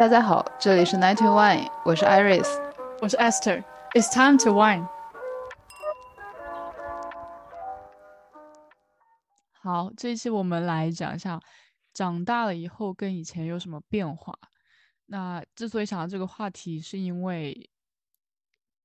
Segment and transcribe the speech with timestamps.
[0.00, 2.48] 大家好，这里是 Ninety One，我是 Iris，
[3.02, 3.62] 我是 Esther。
[3.92, 4.88] It's time to wine。
[9.52, 11.38] 好，这一期我们来讲一下
[11.92, 14.34] 长大了以后跟以前有什么变化。
[15.04, 17.68] 那之所以想到这个话题，是因为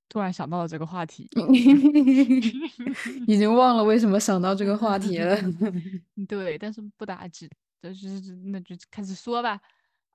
[0.09, 1.29] 突然想到了这个话题，
[3.25, 5.37] 已经忘了为什么想到这个话题了。
[6.27, 7.49] 对，但是不打紧，
[7.81, 9.57] 就是那就开始说吧。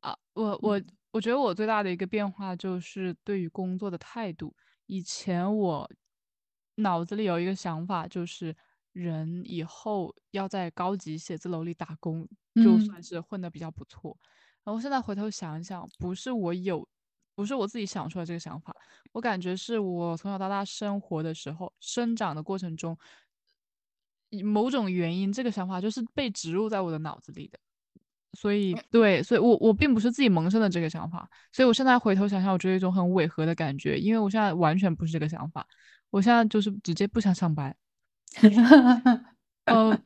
[0.03, 0.81] 啊，我我
[1.13, 4.55] 我觉得我最大的一个变化就是对于工作的态度。
[4.87, 5.89] 以前我
[6.77, 8.57] 脑子里有一个想法，就是
[8.93, 12.27] 人以后要在高级写字楼里打工，
[12.59, 14.17] 就算是混得比较不错。
[14.65, 16.87] 然后现在回头想一想，不是我有，
[17.35, 18.75] 不是我自己想出来这个想法，
[19.13, 22.97] 我感觉是我从小到大生活的时候，生长的过程中，
[24.45, 27.59] 某种原因，这个想法就是被植入在我的脑子里的。
[28.35, 35.67] 所以，对，所以我我并不是自己萌生的这个想法，所以我现在回头想想，我觉得一种很违和的感觉，因为我现在完全不是这个想法，
[36.11, 37.77] 我现在就是直接不想上班。
[39.65, 40.01] 呃，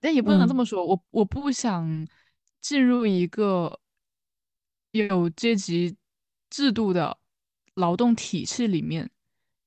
[0.00, 2.06] 但也 不能这么说，我我不想
[2.60, 3.80] 进入一个
[4.92, 5.96] 有阶级
[6.50, 7.16] 制度的
[7.74, 9.08] 劳动体系里面，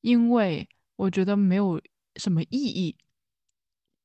[0.02, 1.82] 因为我觉得没有
[2.18, 2.96] 什么意义，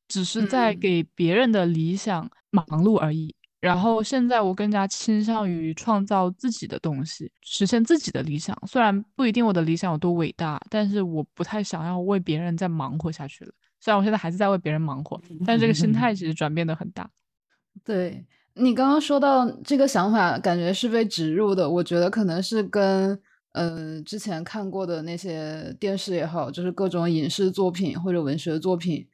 [0.09, 3.35] 只是在给别人的理想忙碌而已。
[3.61, 8.57] 然后现在我更加倾向于创造自己的东西，实现自己的理想。
[8.67, 13.53] 虽然不一定我的理想有多伟大，但是我不太想要为别人再忙活下去了。
[13.81, 17.09] 虽然我现在还是在为别人忙活，但这个心态其实转变的很大。
[17.85, 21.69] 对你刚刚说到这个想法，感觉是被植入的。
[21.69, 23.19] 我觉得可能是跟
[23.53, 29.07] 呃之前看过的那些电视也好，就是各种影视作品或者文学作品。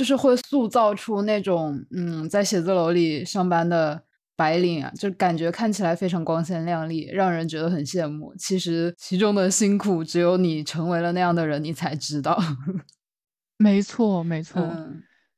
[0.00, 4.02] 就是会塑造出那种嗯，在写字楼里上班的
[4.34, 8.34] 白领啊，就感觉看起来非常光鲜亮丽，让人觉得很羡慕。
[8.38, 12.42] 其实其中的辛苦，只有你成为了那样的人，你才知道。
[13.58, 14.66] 没错，没错。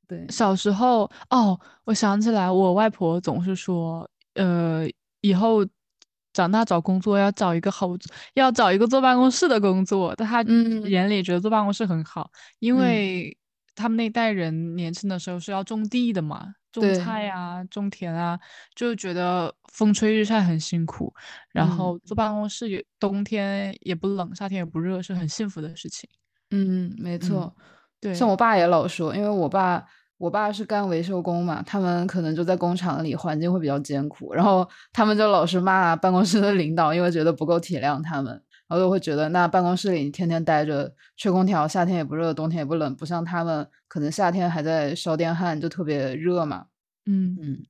[0.07, 4.87] 对，小时候哦，我想起来，我外婆总是说，呃，
[5.19, 5.65] 以后
[6.31, 7.89] 长大找工作要找一个好，
[8.35, 10.15] 要找一个坐办公室的工作。
[10.15, 13.37] 在她眼里，觉得坐办公室很好，因为。
[13.75, 18.39] 他们那代人年轻的时候是要种地的嘛，种菜啊，种田啊，
[18.75, 21.13] 就觉得风吹日晒很辛苦，
[21.51, 26.09] 然后坐办公室也冬天也不冷，夏天也不热，是很幸福的事情。
[26.51, 27.55] 嗯，没错。
[27.99, 29.83] 对，像我爸也老说，因为我爸，
[30.17, 38.43] 我爸是干维修工嘛，他们可能就在工厂里，环境会比较艰苦，然后他们就老是骂办公室的领导，因为觉得不够体谅他们。
[38.73, 46.65] 我就会觉得，那办公室里天天待着，吹空调，夏天也不热，冬天也不冷，不像他们，可能夏天还在烧电焊，就特别热嘛。
[47.05, 47.65] 嗯嗯，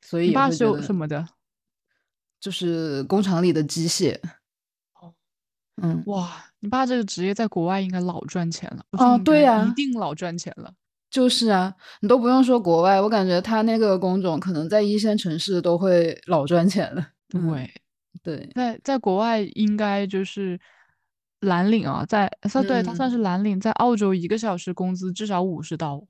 [0.00, 1.28] 所以你爸修什么的？
[2.40, 4.18] 就是工厂里的机械。
[4.98, 5.12] 哦，
[5.82, 8.82] 嗯，哇，你爸这个职业在国外应该老赚钱了。
[8.92, 10.72] 啊，对呀，一定老赚钱了。
[11.10, 17.08] 就是啊，你都不用说国外，我感觉他那个工种可能在一线城市都会老赚钱了。
[17.28, 17.70] 对。
[18.22, 20.58] 对，在在国外应该就是
[21.40, 26.04] 蓝领啊，在算对他算是蓝领，在澳洲一个小时工资至少五十刀，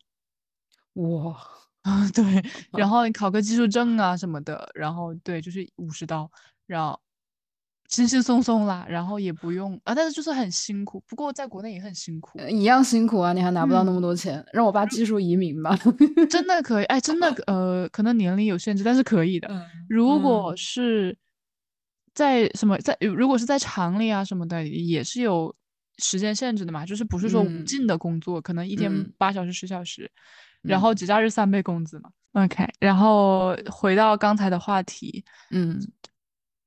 [0.94, 1.36] 哇
[1.82, 2.24] 啊 对，
[2.72, 6.30] 然后你考个技术证啊什么的，然后对就是五十刀，
[6.66, 6.98] 然后
[7.88, 15.78] 轻轻松松啦，然后也不用啊，但是就是很辛苦，不过在国内也很辛苦，一样辛苦啊，你还拿不到那么多钱，让我爸技术移民吧，
[16.30, 19.48] 真的可以，哎，真的呃，可能年龄有限制，但是可以的，
[19.88, 20.56] 如果。
[20.56, 21.14] 是。
[22.18, 22.96] 在什么在？
[23.00, 25.54] 如果是在厂里啊什么的，也是有
[25.98, 30.10] 时间限制的嘛，就是不是说无尽的工作，可能一天八小时、十小时，
[30.62, 32.10] 然后节假日三倍工资嘛。
[32.32, 35.80] OK，然后回到刚才的话题，嗯，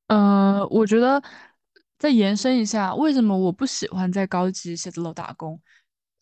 [0.08, 1.22] 呃，我觉得
[2.00, 5.60] 再延伸一下，为什么我不喜欢在高级写字楼打工？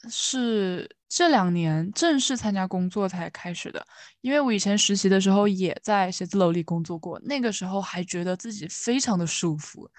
[0.10, 3.84] 是这两年正式参加工作才开始的，
[4.22, 9.90] 因为我以前实习的时候也在写字楼里工作过，那个时候还觉得自己非常的舒服，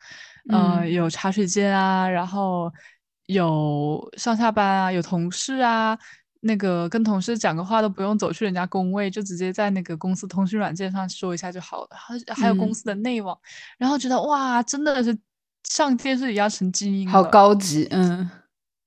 [0.48, 2.72] 呃，有茶水间啊，然后
[3.26, 5.98] 有上下班啊，有同事啊，
[6.42, 13.36] 那个跟同事讲个话都不用走去人家工位，就直接在那个公司通讯软件上说一下就好了，还还有公司的内网，
[13.78, 15.18] 然后觉得哇，真的是
[15.64, 18.30] 上电视一样成精英，好高级，嗯。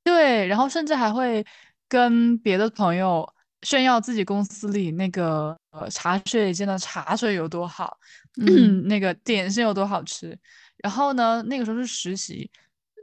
[0.05, 1.45] 对，然后甚至还会
[1.93, 3.23] 跟别的朋友
[3.61, 7.95] 炫耀自己公司里那个呃茶水间的茶水有多好，
[8.89, 10.35] 那个点心有多好吃。
[10.77, 12.49] 然后呢，那个时候是实习，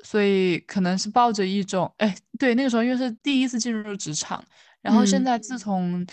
[0.03, 4.43] 所以可能是抱着一种，哎，对，那个时候因为是第一次进入职场，
[4.83, 6.05] 然后现在自从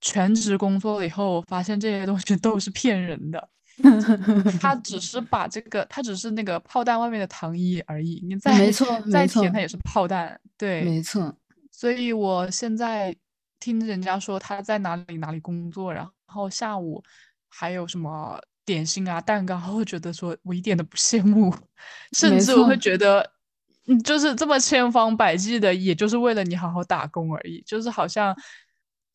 [0.00, 3.48] 全职工作了以后，发现这些东西都是骗人的。
[4.60, 8.20] 他只是把这个，他只是那个炮弹外面的糖衣而已。
[8.28, 10.40] 你 再没错，再甜，它也是炮弹。
[10.58, 11.32] 对，没错，
[11.76, 13.14] 所以我现在
[13.58, 17.02] 听人家说他在哪里哪里工作，然后下午
[17.48, 21.52] 还有什么点心啊、蛋糕， 我会觉得说我一点都不羡慕，
[22.12, 23.28] 甚至我会觉得，
[23.88, 28.34] 嗯，就是这么千方百计的，也就是为了你好好打工而已，就是好像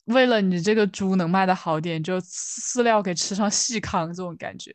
[0.07, 4.69] 为了你这个猪能卖的好点，就饲料给吃上细糠这种感觉。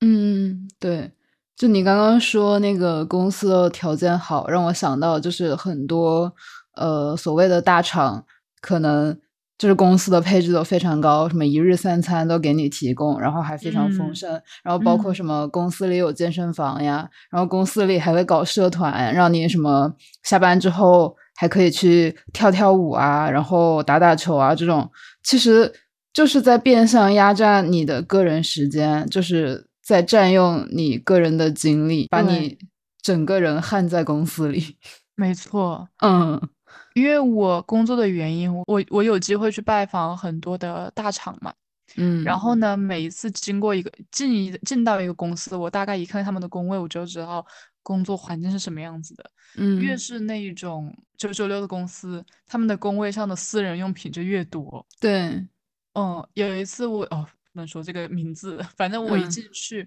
[0.00, 1.12] 嗯，对，
[1.54, 6.34] 就你刚刚说那个公司的条件好，让我想到就是很多
[6.76, 8.24] 呃所谓的大厂，
[8.60, 9.18] 可能
[9.58, 15.14] 就是公司的配置都非常高，什么一日三餐都给你提供，然后还非常丰嗯盛，然后包括嗯。
[15.14, 19.92] 什么公司里有健身房呀，然后公司里还会搞社团，让你什么
[20.22, 24.90] 下班之后还可以去跳跳舞啊，然后打打球啊，这种。
[25.22, 25.72] 其实
[26.12, 32.58] 就是在变相压榨你的个人时间，就是在占用你个人的精力，把你
[33.02, 34.76] 整个人焊在公司里。
[35.16, 36.40] 没错，嗯
[36.96, 41.52] 因为我工作的原因，我我有机会去拜访很多的大厂嘛。
[41.96, 47.46] 嗯，然后呢，每一次经过一个进一进到一个公司，我大概一看他们的工位，我就知道
[47.82, 49.30] 工作环境是什么样子的。
[49.58, 54.84] 嗯越嗯，是那一种九九六的公司，他们的工位上的私人用品就越多。
[54.98, 55.46] 对，
[55.92, 59.86] 嗯，有一次我哦，不能说这个名字，反正我一嗯进去，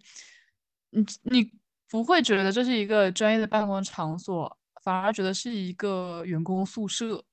[0.91, 1.51] 你你
[1.89, 7.23] 不会觉得这是一个专业的办公场所，反而觉得是一个员工宿舍。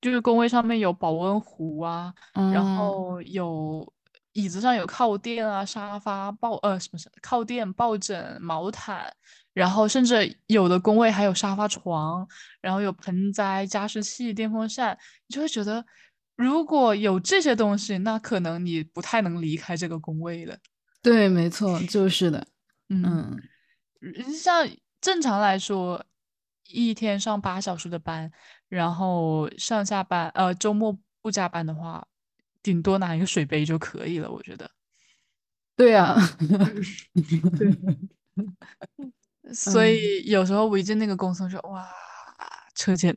[0.00, 2.14] 就是工位上面有保温壶啊，
[2.52, 3.92] 然嗯后有
[4.32, 9.12] 椅子上有靠垫啊、沙发、抱呃什么是靠垫、抱枕、毛毯，
[9.52, 12.24] 然后甚至有的工位还有沙发床，
[12.60, 14.96] 然后有盆栽、加湿器、电风扇，
[15.26, 15.84] 你就会觉得，
[16.36, 20.56] 如果有这些东西，那可能你不太能离开这个工位了。
[21.02, 22.46] 对，没错，就是的。
[22.88, 23.36] 嗯
[24.32, 24.64] 像
[25.00, 26.04] 正常来说，
[26.68, 28.30] 一天上八小时的班，
[28.68, 32.06] 然后上下班，呃，周末不加班的话，
[32.62, 34.70] 顶多拿一个水杯就可以了，我觉得。
[35.76, 36.16] 对呀，
[37.56, 37.72] 对，
[39.54, 39.86] 所嗯。
[39.86, 41.88] 以有时候我一进那个公司，我说哇，
[42.74, 43.14] 车间，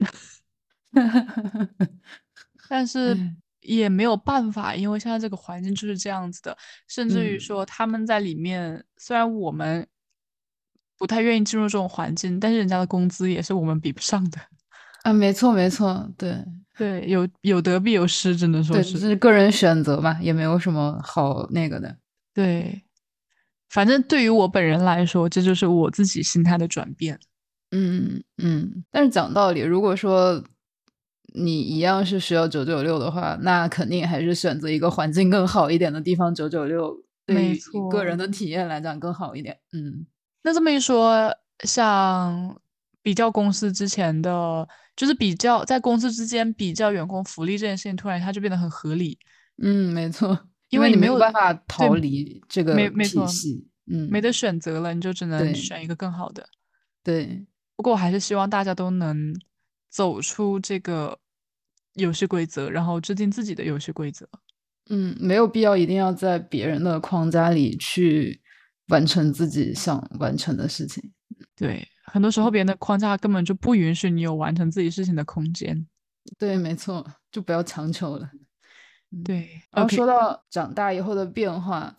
[2.68, 3.36] 但 是哎。
[3.62, 6.58] 也没有办法，因为现在这个环境就是这样子的，
[6.88, 7.40] 甚至于嗯。
[7.40, 9.88] 说他们在里面，虽然我们
[11.02, 14.38] 不太愿意进入这种环境，但是人家的工资也是我们比不上的。
[15.02, 16.38] 啊，没错没错，对
[16.78, 19.00] 对，有有得必有失，只能说对，这是。
[19.00, 21.98] 是个人选择吧，也没有什么好那个的。
[22.36, 22.84] 对，
[23.72, 27.20] 反正对于我本人来说，这就是我自己心态的转变。
[27.72, 30.44] 嗯嗯，但是讲道理，如果说
[31.34, 36.96] 你一样是需要九九六的话，那肯定还是选择一个环境更好一点的地方，九九六
[37.26, 37.60] 对于
[37.90, 39.58] 个人的体验来讲更好一点。
[39.74, 40.06] 嗯
[40.44, 41.34] 那这么一说，
[41.64, 42.60] 像
[43.02, 49.18] 比较公司之前的，就是比较在公司之间比较员工福利这件事情，突然它就变得很合理，
[49.62, 53.68] 嗯，没错，因为你没有办法逃离这个体没没错系。
[53.92, 56.48] 嗯，没得选择了，你就只能选一个更好的。
[57.04, 57.46] 对，
[57.76, 59.34] 不过我还是希望大家都能
[59.90, 61.18] 走出这个
[61.96, 64.30] 游戏规则，然后制定自己的游戏规则。
[64.90, 68.40] 嗯，没有必要一定要在别人的框架里去
[68.92, 71.12] 完成自己想完成的事情。
[71.56, 75.88] 对，很多时候别人的框架根本就不允许你有完成自己事情的空间。
[76.38, 78.30] 对，没错，就不要强求了。
[79.26, 81.94] 对然后说到长大以后的变化，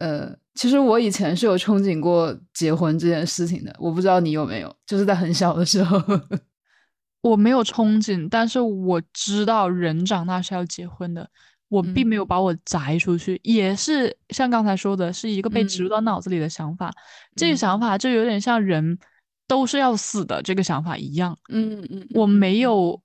[0.00, 6.00] 呃，其实我以前是有憧憬过结婚这件事情的，我不知道你有没有，就是在很小的时候。
[7.22, 11.28] 我没有憧憬，但是我知道人长大是要结婚的。
[11.70, 16.92] 我并没有嗯把我摘出去，也是像刚才说的，是一个被植入嗯到脑子里的想法。
[17.36, 18.98] 这个嗯想法就有点像人
[19.46, 21.38] 都是要死的这个想法一样。
[21.48, 23.00] 嗯嗯，我嗯没有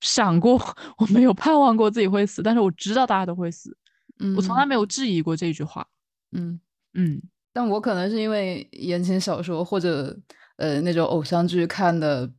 [0.00, 0.60] 想过，
[0.98, 3.76] 我没有盼望过自己会死，但是我知道大家都会死。
[4.18, 5.86] 嗯我从来嗯没有质疑过这句话。
[6.32, 6.60] 嗯，
[6.94, 10.18] 嗯，但我可能是因为言情小说或者
[10.56, 12.30] 呃那种偶像剧看的，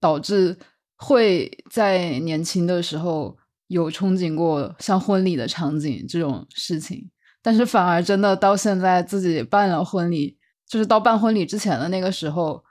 [0.00, 0.58] 导致
[0.96, 3.36] 会在年轻的时候
[3.70, 7.08] 有憧憬过像婚礼的场景这种事情，
[7.40, 10.36] 但是反而真的到现在自己办了婚礼，
[10.68, 12.64] 就是到办婚礼之前的那个时候，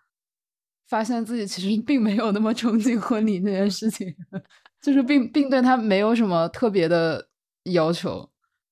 [0.90, 4.14] 发现自己其实并没有那么憧憬婚礼这件事情，
[4.84, 7.30] 就是并并对他没有什么特别的
[7.72, 8.30] 要求。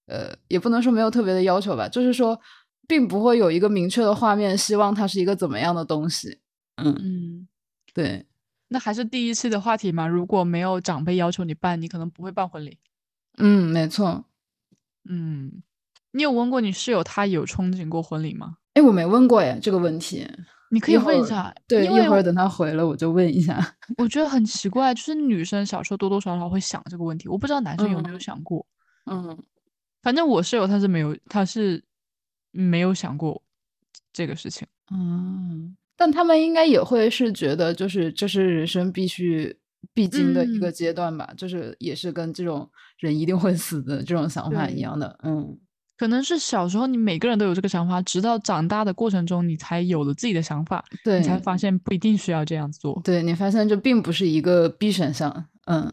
[0.07, 2.39] 呃，也不能说没有特别的要求吧，就是说，
[2.87, 6.39] 并不会有一个明确的画面，希望它是一个怎么样的东西。
[6.77, 7.47] 嗯，嗯，
[7.93, 8.25] 对，
[8.67, 10.07] 那还是第一次的话题嘛。
[10.07, 12.77] 如果没有长辈要求你办，你可能不会办婚礼。
[13.37, 14.25] 嗯，没错，
[15.09, 15.63] 嗯，
[16.11, 18.57] 你有问过你室友他有憧憬过婚礼吗？
[18.73, 20.27] 哎，我没问过哎，这个问题。
[20.69, 23.57] 你可以问一下，对，一会儿等他回了我就问一下。
[23.97, 28.65] 我觉得很奇怪，就是女生小时候多多少少会想这个问题，我不知道男生有没有想过。
[29.05, 29.41] 嗯，
[30.01, 31.81] 反正我室友他是没有，他是
[32.51, 33.41] 没有想过
[34.11, 34.67] 这个事情。
[34.91, 39.57] 嗯，但他们应该也会是觉得，就是这是人生必须
[39.93, 45.17] 必经的一个阶段吧，就是也是跟这种人一定会死的这种想法一样的。
[45.23, 45.57] 嗯。
[45.97, 53.01] 可能是小时候你每个人都有这个想法，直到长大的过程中你才有了自己的想法，你才发现不一定需要这样做。
[53.03, 55.47] 对你发现这并不是一个 B 选项。
[55.65, 55.91] 嗯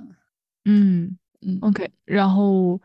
[0.66, 1.90] 嗯嗯，OK。
[2.04, 2.78] 然后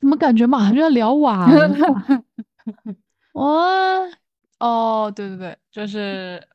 [0.00, 2.24] 怎么感觉马上就要聊完了？
[3.34, 4.00] 哇
[4.58, 6.46] 哦，对对对，就是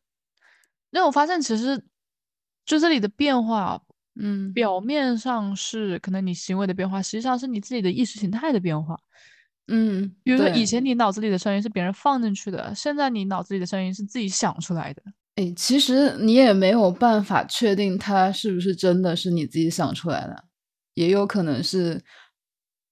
[0.92, 1.84] 那我发现其实
[2.66, 3.82] 就这里的变化。
[4.16, 8.96] 嗯，表面上是可能你行为的变化，实际上是你自己的意识形态的变化。
[9.70, 15.02] 嗯，比如说以前你脑子里的声音是别人放进去的，现在你脑子里的声音是自己想出来的。
[15.38, 20.44] 哎，其实你也没有办法确定它是不是真的是你自己想出来的，
[20.94, 22.00] 也有可能是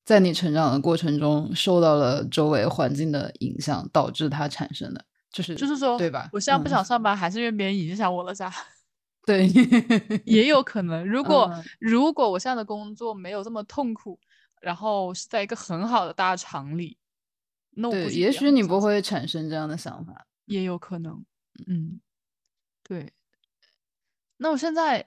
[0.03, 6.29] 在你成长的过程中受到了周围环境的影响导致它产生的，就是就是说，对吧？
[6.33, 8.51] 我现在不想上班，还是因为别人影响我了噻。
[9.25, 9.47] 对，
[10.25, 11.05] 也有可能。
[11.05, 14.19] 如果如果我现在的工作没有这么痛苦，
[14.61, 16.97] 然后是在一个很好的大厂里，
[17.71, 20.25] 那我也许你不会产生这样的想法。
[20.45, 21.23] 也有可能，
[21.67, 22.01] 嗯，
[22.83, 23.13] 对。
[24.37, 25.05] 那我现在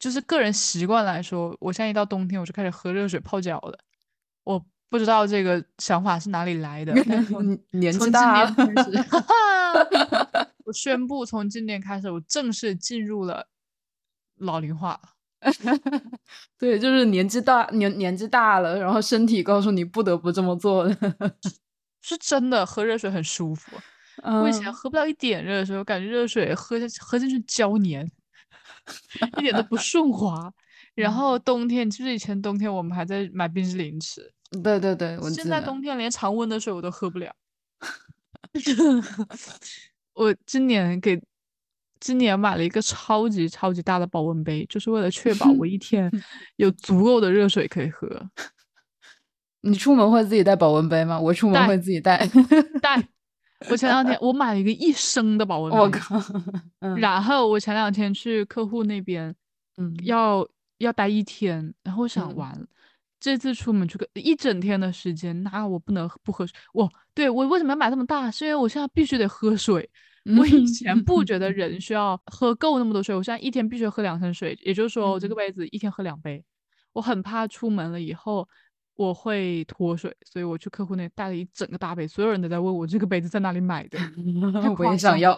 [0.00, 3.78] 就是个人习惯来说，我现在一到冬天我就开始喝热水泡脚了。
[4.42, 6.92] 我不知道这个想法是哪里来的，
[7.70, 8.44] 年纪大。
[10.64, 13.46] 我宣布，从今年开始，我正式进入了
[14.38, 15.00] 老龄化。
[16.58, 20.96] 对，就是年纪大，年年纪大了，然后身体告诉你不得不这么做了。
[22.02, 23.76] 是真的，喝热水很舒服。
[24.22, 28.10] 我以前喝不到一点热水，我感觉热水喝下喝进去胶黏，
[29.38, 30.52] 一点都不顺滑。
[30.94, 34.20] 然后冬天，就是以前冬天我们还在买冰淇淋吃。
[34.62, 37.32] 对对对，现在冬天连常温的水我都喝不了。
[40.12, 41.18] 我今年给
[42.00, 46.10] 今年买了一个超级超级大的保温杯，就是为了确保我一天
[46.56, 48.08] 有足够的热水可以喝。
[49.62, 51.20] 你出门会自己带保温杯吗？
[51.20, 52.28] 我出门会自己带。
[52.82, 53.08] 带。
[53.68, 55.78] 我前两天我买了一个一升的保温杯。
[55.78, 56.18] 我靠！
[56.96, 59.34] 然后我前两天去客户那边，
[59.76, 60.46] 嗯，要
[60.78, 62.66] 要待一天，然后我想完了。
[63.18, 66.54] 这次出门去个一整天的时间，那我不能不喝水。
[66.72, 68.30] 我对我为什么要买这么大？
[68.30, 69.88] 是因为我现在必须得喝水。
[70.38, 76.44] 我以前不觉得人需要喝够那么多水，我现在一天必须喝两升水，也就是说我这个杯子一天喝两杯。
[76.92, 78.46] 我很怕出门了以后
[79.00, 82.06] 我会脱水，所以我去客户那带了一整个大杯。
[82.06, 83.98] 所有人都在问我这个杯子在哪里买的，
[84.76, 85.34] 我也想要。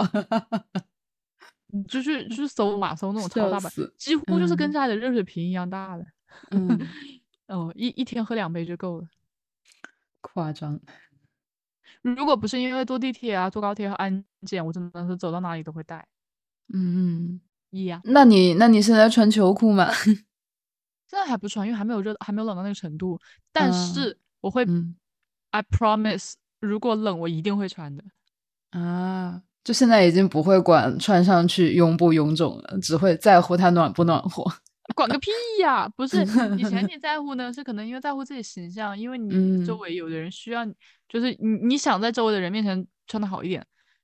[1.87, 6.05] 就是就是搜马搜那种超大杯，几乎就是跟家里的热水瓶一样大的。
[6.51, 6.77] 嗯。
[7.47, 9.07] 哦，一一天喝两杯就够了，
[10.21, 10.81] 夸张。
[12.03, 16.05] 如果不是因为坐地铁啊、坐高铁和安检，我真的是走到哪里都会带。
[16.75, 17.41] 嗯嗯，
[17.71, 18.01] 一样。
[18.03, 19.89] 那你那你现在穿秋裤吗？
[21.13, 23.21] 现在还不穿，因为还没有热，还没有冷到那个程度。
[23.53, 24.67] 但是我会
[25.51, 28.03] ，I promise，如果冷，我一定会穿的。
[28.71, 34.51] 啊，就现在已经不会管穿上去臃不臃肿了，只会在乎它暖不暖和。
[34.95, 35.87] 管个屁呀！
[35.91, 36.23] 不是
[36.57, 40.65] 以前你 在乎呢，是可能因为在乎自己形象，因为你周围有的人需要，
[41.11, 43.63] 就是你你想在周围的人面前穿的好一点。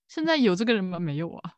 [0.09, 0.99] 现在有这个人吗？
[0.99, 1.53] 没有啊。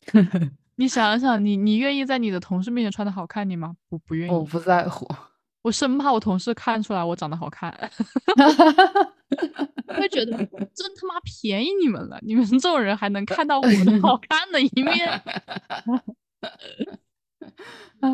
[0.78, 3.74] 你想想，你你愿意在你的同事面前穿的好看你吗？
[3.88, 4.30] 我不愿意。
[4.30, 5.04] 我不在乎，
[5.62, 7.72] 我生怕我同事看出来我长得好看，
[9.98, 10.36] 会觉得
[10.72, 15.08] 真他妈便宜你们了，你们这种人还能看到我的好看的一面。
[17.98, 18.08] 啊，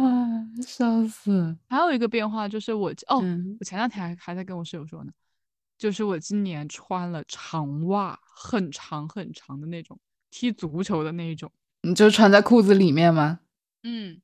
[0.66, 1.54] 笑死！
[1.68, 3.20] 还有一个变化就是我哦，
[3.60, 5.12] 我前两天还还在跟我室友说呢，
[5.76, 9.98] 就是我今年穿了长袜，很长很长的那种，
[10.30, 11.52] 踢足球的那一种。
[11.84, 13.40] 你就穿在裤子里面吗？
[13.82, 14.20] 嗯，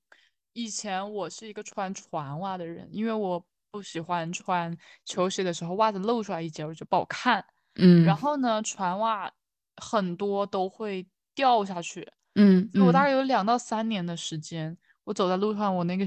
[0.54, 4.74] 以前我是一个穿船袜的人，因为我不喜欢穿
[5.04, 7.44] 球鞋的时候袜子露出来一截，我觉得不好看。
[7.74, 9.30] 嗯，然后呢，船袜
[9.76, 12.10] 很多都会掉下去。
[12.36, 14.76] 嗯，我大概有两到三年的时间。
[15.04, 16.06] 我走在路上，我那个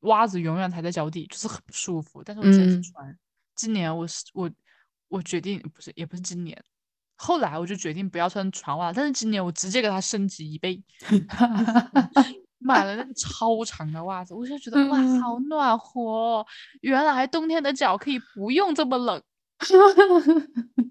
[0.00, 2.22] 袜子永远踩在脚底，就是很不舒服。
[2.22, 3.16] 但是我坚持穿。
[3.54, 4.50] 今年我是我
[5.08, 6.60] 我决定不是也不是今年，
[7.22, 8.92] 后来我就决定不要穿船袜。
[8.92, 10.82] 但是今年我直接给它升级一倍，
[12.58, 16.44] 买了那个超长的袜子，我就觉得哇，好暖和！
[16.80, 19.22] 原来冬天的脚可以不用这么冷。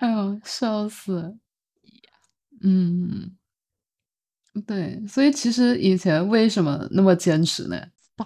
[0.00, 1.38] 哎呦，笑死！
[2.60, 3.36] 嗯，
[4.66, 7.80] 对，所以其实以前为什么那么坚持呢？
[8.16, 8.24] 刀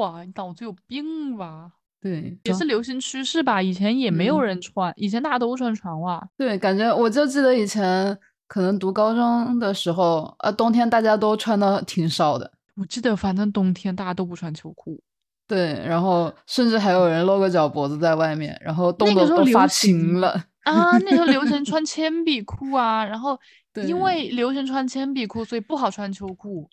[0.00, 1.72] 啊，你脑子有病吧？
[2.02, 3.62] 对，也是流行趋势吧。
[3.62, 6.20] 以前也没有人穿，以前大家都穿船袜。
[6.36, 8.18] 对，感觉我就记得以前
[8.48, 12.50] 可能读高中的时候，呃，冬天大家都穿的挺少的。
[12.74, 15.00] 我记得反正冬天大家都不穿秋裤。
[15.46, 20.30] 对，然后甚至还有人露个脚脖子在外面，然后冻得都发青了
[20.64, 20.98] 啊！
[20.98, 23.38] 那时候流行 穿铅笔裤啊，然后
[23.86, 26.68] 因为流行穿铅笔裤，所以不好穿秋裤。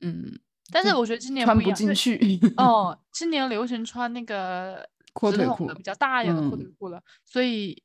[0.00, 0.38] 嗯。
[0.70, 7.82] 但是我觉得今年穿不进去 哦，今年流行穿那个阔腿裤，比较大一点的阔腿裤了，所以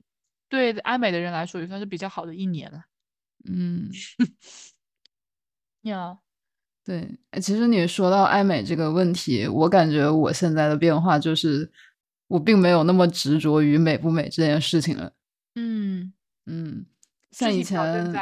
[0.49, 2.83] 对爱美的人来说也算是比较好的一年了。
[3.45, 3.89] 嗯，
[5.83, 6.17] 呀，
[6.83, 11.71] 对，其实你说到爱美这个问题，我感觉我现在的变化就是，
[12.27, 15.13] 我并没有那么执着于美不美这件事情了。
[15.55, 16.13] 嗯
[16.45, 16.85] 嗯，
[17.31, 18.13] 像以前。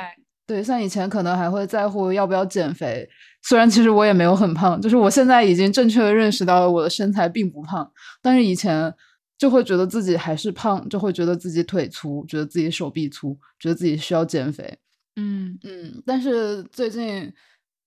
[0.52, 3.08] 对，像以前可能还会在乎要不要减肥，
[3.42, 7.90] 虽然其实我也没有很胖，就是我现在已经正确的认识到了我的身材并不胖，
[8.22, 8.94] 但是以前
[9.38, 14.78] 就会觉得自己还是胖，就会觉得自己腿粗，觉得自己手臂粗，觉得自己需要减肥。
[15.16, 17.32] 嗯嗯，但是最近，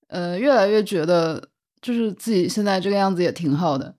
[0.07, 1.49] 呃，越来越觉得
[1.81, 3.95] 就是自己现在这个样子也挺好的，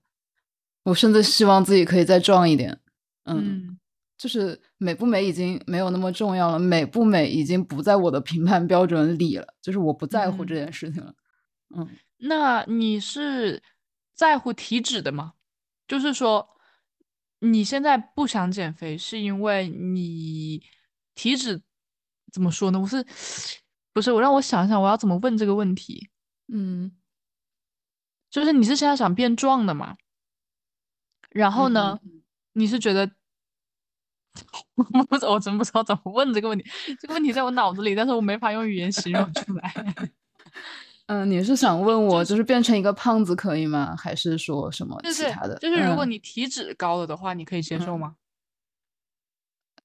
[0.82, 2.80] 我甚至希望自己可以再壮一点。
[3.26, 3.78] 嗯。
[4.18, 11.14] 就是美不美已经没有那么重要了，美不美已经不在我的评判标准里了，就是我不在乎这件事情了。
[11.76, 13.62] 嗯，那你是
[14.14, 15.34] 在乎体脂的吗？
[15.86, 16.48] 就是说
[17.40, 20.62] 你现在不想减肥，是因为你
[21.14, 21.60] 体脂
[22.32, 22.80] 怎么说呢？
[22.80, 23.04] 我是
[23.92, 26.08] 不是我让我想想，我要怎么问这个问题？
[26.50, 26.96] 嗯，
[28.30, 29.98] 就是你是现在想变壮的嘛？
[31.28, 32.00] 然后呢，
[32.54, 33.15] 你是觉得？
[34.74, 36.64] 我 不，我真不知道怎么问这个问题。
[37.00, 39.72] 这个问题在我脑子里，但是我没法用语言形容出来。
[41.06, 43.94] 嗯，你是想问我，就是变成一个胖子可以吗？
[43.96, 45.56] 还是说什么其他的？
[45.58, 48.16] 就是如果你体脂高了的话，你可以接受吗？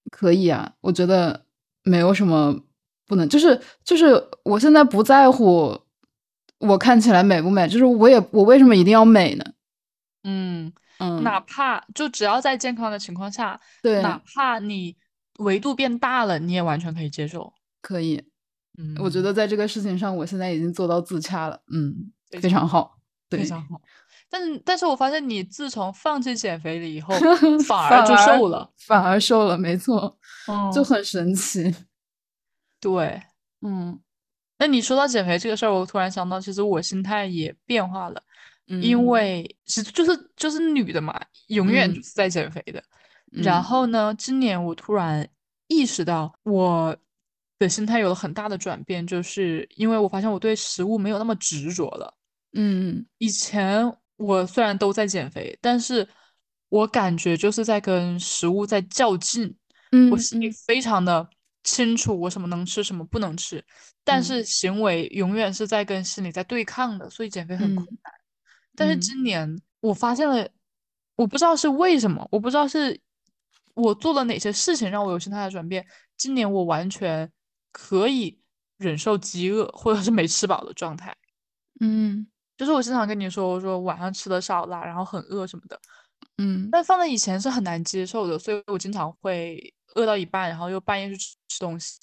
[0.09, 1.45] 可以啊，我觉得
[1.83, 2.59] 没有什么
[3.05, 3.29] 不能。
[3.29, 5.79] 就是就是，我现在不在乎
[6.57, 9.45] 我看起来美不美，就是我也我为什么一定要美呢？
[10.23, 10.73] 嗯。
[11.01, 14.95] 嗯，哪怕就只要在健康的情况下，对，哪怕你
[15.39, 17.51] 维度变大了，你也完全可以接受。
[17.81, 18.23] 可以，
[18.77, 21.59] 嗯，我觉得在这个事情上，我现在已经做到自洽了。
[21.73, 22.97] 嗯，非常好，
[23.29, 23.81] 非常好。
[24.29, 27.13] 但是，但是我发现你自从放弃减肥了以后，
[27.67, 30.17] 反而就瘦了，反而瘦了，没错，
[30.73, 31.73] 就很神奇。
[32.79, 33.21] 对，
[33.61, 33.99] 嗯。
[34.57, 38.21] 那你说到减肥这个事儿，我突然想到，其实我心态也变化了。
[38.79, 42.83] 因为其实就是就是女的嘛，永远就是在减肥的。
[43.31, 45.27] 然后呢，今年我突然
[45.67, 46.95] 意识到我
[47.57, 52.13] 的心态有了很大的转变，就是因为我发现我对食物没有那么执着了。
[52.53, 56.07] 嗯，以前我虽然都在减肥，但是
[56.69, 59.55] 我感觉就是在跟食物在较劲。
[59.93, 61.29] 嗯，我心里非常的
[61.63, 63.63] 清楚，我什么能吃，什么不能吃，
[64.03, 68.13] 但是行为永远是在跟心理在对抗的，所以减肥很困难。
[68.81, 70.49] 但是今年我发现了，
[71.15, 72.99] 我不知道是为什么，我不知道是
[73.75, 75.85] 我做了哪些事情让我有心态的转变。
[76.17, 77.31] 今年我完全
[77.71, 78.39] 可以
[78.77, 81.15] 忍受饥饿或者是没吃饱的状态。
[81.79, 82.25] 嗯，
[82.57, 85.79] 就是我经常跟你说，我说晚上吃的少了，然后很饿什么的。
[86.39, 91.99] 嗯，但放在以前是很难接受的，所以我经常会饿到一半，然后又半夜去吃吃东西。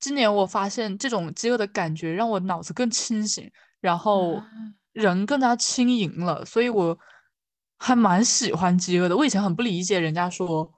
[0.00, 3.48] 今年我发现这种饥饿的感觉让我脑子更清醒，
[3.80, 4.42] 然后。
[4.98, 6.98] 人更加轻盈了，所以我
[7.78, 9.16] 还蛮喜欢饥饿的。
[9.16, 10.68] 我以前很不理解人家说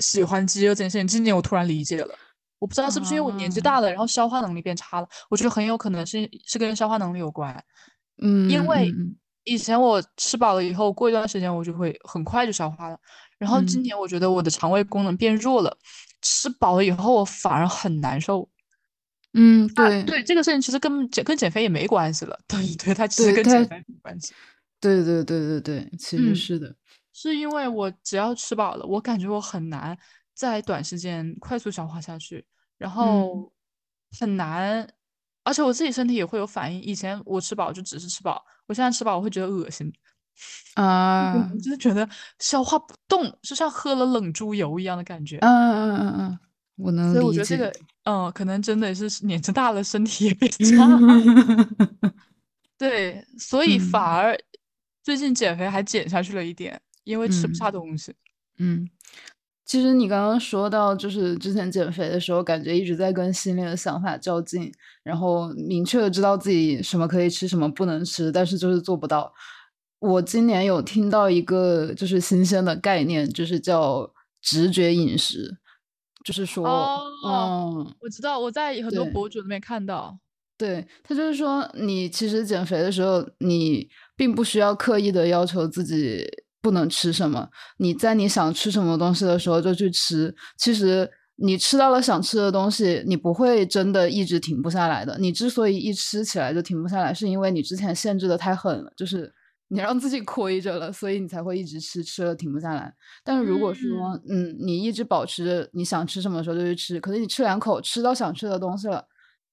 [0.00, 2.14] 喜欢饥饿这件事情，今年我突然理解了。
[2.58, 5.08] 我不知道是不是因为我年纪大了，然后消化能力变差了。
[5.30, 7.54] 我觉得很有可能是是跟消化能力有关。
[8.22, 8.92] 嗯，因为
[9.44, 12.98] 以前我吃饱了以后，过一段时间我就会很快就消化了。
[13.38, 15.76] 然后今年我觉得我的肠胃功能变弱了，
[16.22, 18.48] 吃饱了以后我反而很难受。
[19.34, 22.38] 嗯，对对，这个事情其实跟减跟减肥也没关系了。
[22.46, 24.32] 对对，它其实跟减肥没关系。
[24.80, 26.74] 对对对对对，其实是的，
[27.12, 29.96] 是因为我只要吃饱了，我感觉我很难
[30.34, 32.44] 在短时间快速消化下去，
[32.78, 33.50] 然后
[34.20, 34.88] 很难，
[35.42, 36.80] 而且我自己身体也会有反应。
[36.82, 39.92] 以前我吃饱就只是吃饱，我现在吃饱我会觉得恶心
[40.74, 45.38] 啊，就是觉得消化不动，就像喝了冷猪油一样的感觉。
[45.38, 46.38] 嗯嗯嗯嗯嗯。
[46.76, 47.32] 我能所以我。
[47.32, 47.72] 觉得这个，
[48.04, 50.88] 嗯，可能真的是年纪大了，身体也变 差。
[52.76, 54.38] 对，所以反嗯而
[55.02, 58.12] 最近减肥还减下去了一点，因为吃不下嗯东西。
[58.58, 58.88] 嗯，
[59.64, 69.32] 其实你刚刚说到，就是之前减肥的时候，感觉一直在跟心里的想法较劲，然后明确的知道自己什么可以吃，什么不能吃，但是就是做不到。
[70.00, 75.56] 我今年有听到一个就是新鲜的概念，就是叫直觉饮食，
[76.24, 79.04] 就是说，哦，嗯，我知道，我在很多。
[79.06, 80.18] 博主那边看到。
[80.56, 86.24] 对，他就是说，你其实减肥的时候，你并不需要刻意的要求自己
[86.62, 90.34] 不能吃什么，你在你想吃什么东西的时候就去吃。
[90.56, 95.18] 其实你吃到了想吃的东西，你不会真的一直停不下来的。
[95.18, 99.30] 你之所以一吃起来就停不下来，是因为你之前限制的太狠了，就是
[99.68, 102.94] 你让自己亏着了，所以你才会一直吃，吃了停不下来。
[103.22, 109.04] 但是如果说，嗯，嗯，你一直保持着你想吃什么时候就去吃，可是你吃两口吃到想吃的东西了，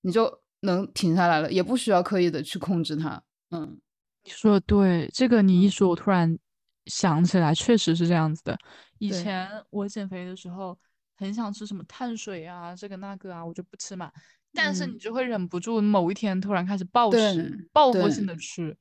[0.02, 3.21] 你就能停下来了，也不需要刻意的去控制它。
[3.50, 3.80] 嗯
[4.24, 6.38] 你说的对，这个你一嗯说，我突然
[6.86, 8.56] 想起来，确实是这样子的。
[9.00, 10.78] 以前我减肥的时候，
[11.17, 14.12] 很想吃什么碳水啊，这个那个啊，我就不吃嘛。
[14.54, 18.78] 但是你嗯，就会忍不住某一天突然开始暴食，报复性的吃。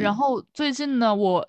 [0.00, 1.46] 然后最近呢，我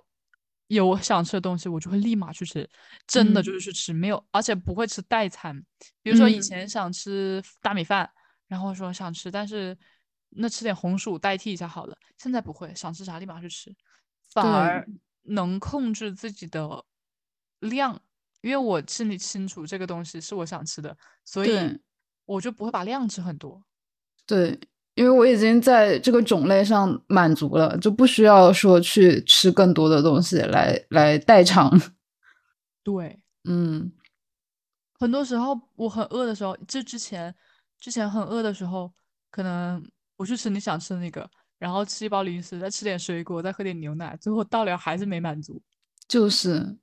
[0.68, 2.70] 有想吃的东西，我就会立马去吃，
[3.08, 5.58] 真的就嗯是去吃，没有，而且不会吃代餐。
[6.02, 8.10] 比如说以嗯前想吃大米饭，
[8.48, 9.78] 然后说想吃，但是
[10.30, 11.98] 那吃点红薯代替一下好了。
[12.18, 13.74] 现在不会，想吃啥立马去吃，
[14.34, 14.86] 反而
[15.24, 16.84] 能控制自己的
[17.60, 18.00] 量，
[18.42, 21.80] 因为我心里清楚这个东西是我想吃的，所以
[22.26, 23.64] 我就不会把量吃很多。
[24.26, 24.60] 对，
[24.98, 31.72] 因为我已经在这个种类上满足了，就不需要说去吃更多的东西来来代偿。
[32.84, 33.92] 对，嗯
[35.00, 37.34] 很多时候我很饿的时候，就之前
[37.80, 38.92] 之前很饿的时候，
[39.30, 39.82] 可能
[40.16, 41.30] 我去吃你想吃的那个，
[41.60, 45.62] 然后吃一包零食，再吃点水果，再喝点牛奶，最后到了还是没满足。
[46.08, 46.76] 就是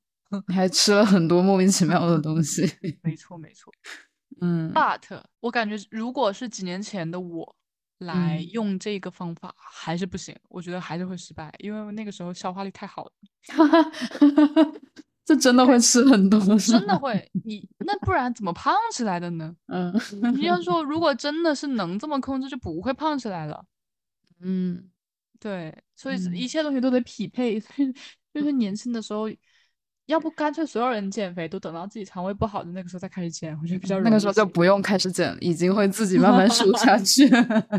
[0.46, 2.62] 你还吃了很多莫名其妙的东西。
[3.03, 3.72] 没错，没错。
[4.40, 7.57] 嗯 But 我感觉如果是几年前的我
[7.98, 13.12] 来嗯，用这个方法，还是不行，我觉得还是会失败，因为那个时候消化力太好了。
[13.48, 14.72] 哈哈哈哈
[15.24, 16.38] 这真的会吃很多？
[16.59, 19.57] 真的会，你那不然怎么胖起来的呢？
[19.68, 19.92] 嗯
[20.35, 23.64] 你要说如果真的是能这么控制，就不会胖起来了。
[24.40, 24.90] 嗯
[25.40, 27.59] 对，所以一嗯，切东西都得匹配。
[27.61, 27.92] 所以
[28.35, 29.28] 就是年轻的时候，
[30.07, 34.21] 要不干脆所有人减肥都等到自己肠胃不好的那个时候再开始减，我觉得比较那个容易些。
[34.21, 37.29] 时候就不用开始减，已经会自己慢慢瘦下 去。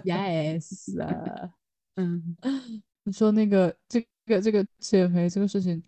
[0.03, 1.51] Yes，啊
[1.97, 2.35] 嗯
[3.03, 5.81] 你说那个这个这个减肥这个事情，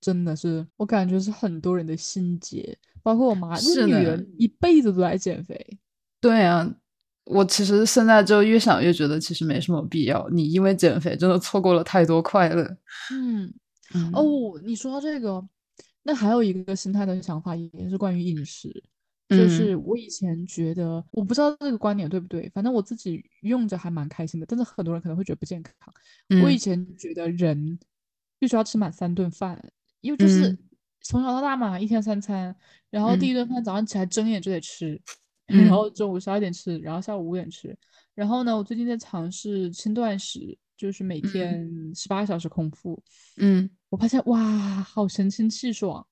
[0.00, 5.78] 真的是我感觉是很多人的心结，包括我妈，那女是的，人一辈子都在减肥。
[6.18, 6.74] 对啊，
[7.26, 10.26] 我其实现在就越想越觉得其实没什么必要。
[10.30, 12.64] 你因为减肥真的错过了太多快乐。
[13.12, 13.52] 嗯，
[13.94, 15.46] 嗯哦，你说到这个，
[16.06, 18.72] 那还有一个心态的想法，也是关于饮食。
[19.28, 25.74] 就是嗯我以前觉得，我不知道这个观点对不对，反正我自己用着还蛮开心的，但是很多人可能会觉得不健康。
[26.40, 27.76] 我以嗯前觉得人
[28.38, 29.60] 必须要吃满三顿饭，
[30.00, 30.58] 因为就是嗯
[31.00, 32.54] 从小到大嘛，一天三餐，
[32.88, 35.00] 然后第嗯一顿饭早上起来睁眼就得吃，
[35.46, 37.76] 然嗯后中午十二点吃，然后下午五点吃。
[38.14, 41.32] 然后呢，我最近在尝试轻断食，就是每嗯。
[41.32, 43.02] 天十八个小时空腹。
[43.36, 43.68] 嗯。
[43.88, 46.06] 我发现哇，好神清气爽，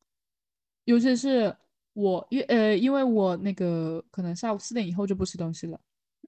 [0.85, 1.55] 尤其是
[1.93, 5.79] 我，因呃，因为我那个可能下午四点以后就不吃东西了，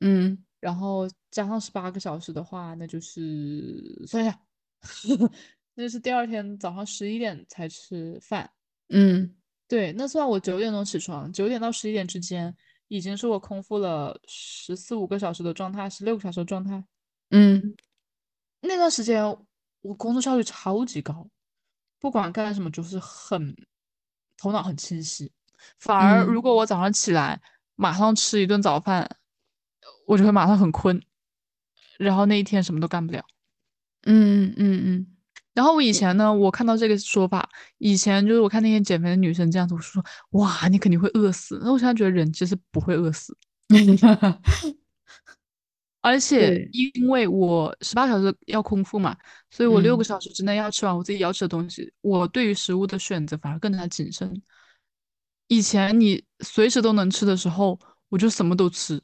[0.00, 0.36] 嗯。
[0.60, 4.40] 然后加上十八个小时的话，那就是算一下，
[5.74, 8.50] 那就是第二天早上十一点才吃饭。
[8.88, 9.34] 嗯。
[9.68, 12.54] 对，那算我九点钟起床，九点到十一点之间，
[12.88, 16.84] 已经是我空腹了十四五个小时的状态，十六个小时的状态。
[17.30, 17.74] 嗯
[18.60, 19.24] 那段时间
[19.82, 21.26] 我工作效率超级高，
[22.00, 23.54] 不管干什么就是很
[24.36, 25.30] 头脑很清晰。
[25.78, 27.40] 反而如嗯果我早上起来
[27.76, 29.08] 马上吃一顿早饭，
[30.06, 31.00] 我就会马上很困，
[31.98, 33.24] 然后那一天什么都干不了。
[34.02, 35.06] 嗯嗯嗯，
[35.54, 41.58] 然后我以前呢，我看到这个说法，以前就是我看那些减肥的女生这样子，我说哇，你肯定会饿死。
[41.62, 43.36] 那我现在觉得人其实不会饿死，
[46.06, 49.16] 而且，因为我十八小时要空腹嘛，
[49.50, 54.40] 所以我六个嗯小时之内要吃完我自己要吃的东西，我对于食物的选择反而更加谨慎。
[55.48, 57.76] 以前你随时都能吃的时候，
[58.08, 59.02] 我就什么都吃。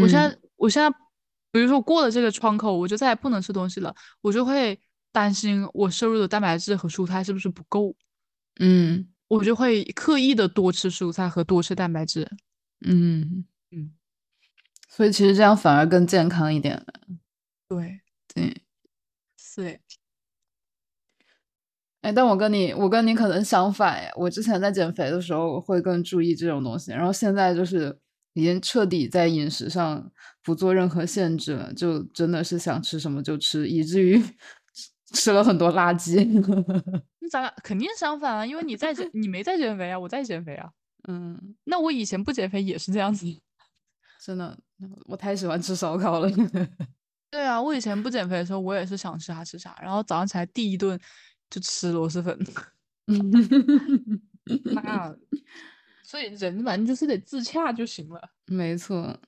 [0.00, 0.88] 我现嗯在，我现在，
[1.50, 4.78] 比如说过了这个窗口，我就再也不能吃东西了，我就会
[5.10, 7.96] 担心我摄入的蛋白质和蔬菜是不是不够，
[8.60, 12.30] 嗯我就会刻意的多吃蔬菜和多吃蛋白质。
[12.86, 13.92] 嗯嗯，
[14.98, 16.84] 所以其实这样反而更健康一点。
[17.68, 18.00] 对
[18.34, 18.62] 对，
[19.38, 19.80] 是。
[22.00, 24.10] 哎，但我跟你，我跟你可能相反哎。
[24.16, 27.96] 我之前在减肥的时候会更注意这种东西，然后现在就是
[28.32, 30.10] 已经彻底在饮食上
[30.42, 34.20] 不做任何限制了，就真的是想吃什么就吃，以至于
[35.14, 36.16] 吃 了很多垃圾。
[37.22, 40.70] 那咱俩肯定相反啊，因为你在减， 你没在减肥啊，我在减肥啊。
[41.06, 43.24] 嗯，那我以前不减肥也是这样子。
[44.20, 44.58] 真的，
[45.06, 46.30] 我太喜欢吃烧烤了。
[47.30, 50.98] 对啊，我以前不减肥的时候，我也是想吃啥吃啥，然后早上起来第一顿。
[51.50, 52.38] 就吃螺蛳粉，
[54.74, 55.16] 那
[56.02, 58.20] 所以人反正就是得自洽就行了。
[58.44, 59.18] 没错，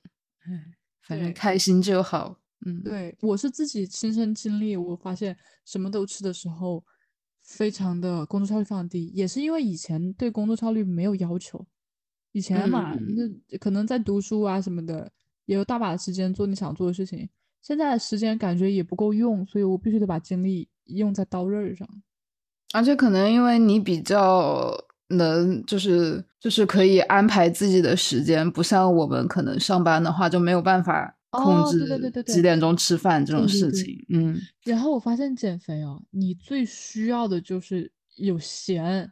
[1.01, 2.39] 反正开心就好。
[2.63, 5.35] 嗯，对我是自己亲身经历，我发现
[5.65, 6.85] 什么都吃的时候，
[7.41, 11.65] 非常的工作效率非常低，也是因为以前对工作效率没有要求。
[12.33, 15.11] 以前嘛，那可能在读书啊什么的，
[15.51, 17.27] 也有大把的时间做你想做的事情。
[17.61, 21.85] 现在的时间感觉也不够用，所以我必须得把精力用在刀刃上。
[22.73, 24.73] 而且可能因为你比较
[25.09, 34.05] 能，就是就是可以安排自己的时间，不像我们可能上班的话就没有办法控制几点钟吃饭这种事情。
[34.07, 34.39] 嗯。
[34.63, 39.11] 然后我发现减肥哦，你最需要的就是有闲。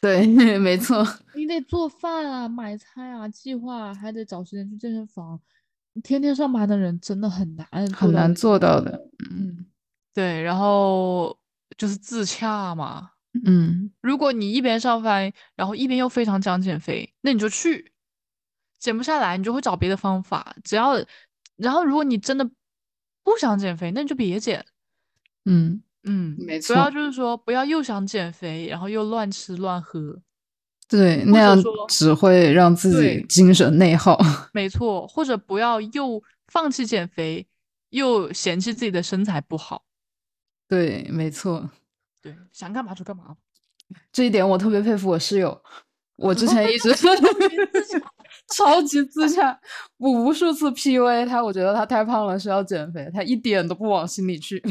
[0.00, 0.26] 对，
[0.58, 1.04] 没错。
[1.34, 5.38] 你得做饭啊，买菜啊，计划，还得找时间去健身房。
[6.02, 9.08] 天天上班的人真的很难，很难做到的。
[9.30, 9.66] 嗯，
[10.14, 11.38] 对，然后。
[11.78, 13.12] 就是自洽嘛，
[13.46, 17.92] 嗯，如果你一边上班，然后一边又非常想减肥，那你就去，
[18.78, 20.54] 减不下来，你就会找别的方法。
[20.62, 21.02] 只要，
[21.56, 22.44] 然后如果你真的
[23.24, 24.64] 不想减肥，那你就别减。
[25.46, 26.74] 嗯嗯，没错。
[26.74, 30.20] 不要就是说，不要又想减肥，然后又乱吃乱喝。
[30.92, 34.18] 对，那样只会让自己精神内耗。
[34.52, 37.46] 没错，或者不要又放弃减肥，
[37.88, 39.84] 又嫌弃自己的身材不好。
[40.68, 41.70] 对，没错，
[42.22, 43.36] 对，想干嘛就干嘛。
[44.12, 45.62] 这一点我特别佩服我室友。
[46.16, 46.94] 我之前一直
[48.54, 49.58] 超级自洽，
[49.96, 54.62] 我无数次 PUA 他，我觉得他太胖了，需要减肥，他一点都不往心里去。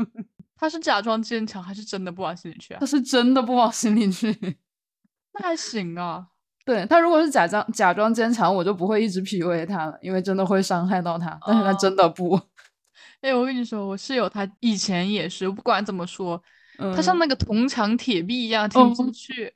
[0.56, 2.78] 他是假装坚强，还是真的不往心里去啊？
[2.80, 4.34] 他是真的不往心里去。
[5.38, 6.26] 那还行啊。
[6.64, 11.38] 对他如果是假装假装坚强，我就不会一直 PUA 他了，因为真的会伤害到他。
[11.46, 12.40] 但是他真的不。
[13.22, 16.42] 哎，我跟你说，我室友他以前也是，不管怎么说，
[16.94, 19.54] 他像那个铜墙铁壁一样听不进去。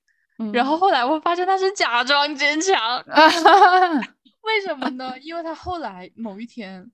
[0.52, 3.04] 然后后来我发现他是假装坚强
[4.42, 5.18] 为什么呢？
[5.20, 6.90] 因为他后来某一天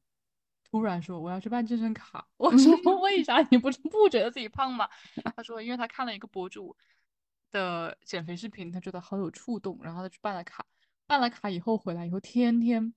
[0.68, 2.26] 突然说我要去办健身卡。
[2.38, 3.46] 我说为啥？
[3.50, 4.88] 你不是不觉得自己胖吗？
[5.36, 6.74] 他说因为他看了一个博主
[7.56, 10.64] 的减肥视频，他觉得好有触动，然后他去办了卡。
[11.06, 12.92] 办了卡以后回来以后，天天。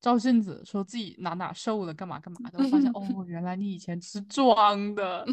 [0.00, 2.58] 照镜子，说自己哪哪瘦了，干嘛干嘛的。
[2.62, 5.24] 我发现 哦，原来你以前是装的。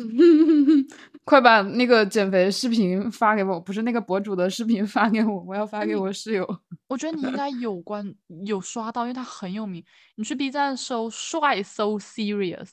[1.25, 6.47] 快把那个减肥视频发给我，不是那个博主的视频发给我，我要发给我室友。
[6.87, 8.15] 我觉得你应该有关
[8.45, 9.83] 有刷到，因为他很有名。
[10.15, 12.69] 你去 B 站搜“帅 so serious”。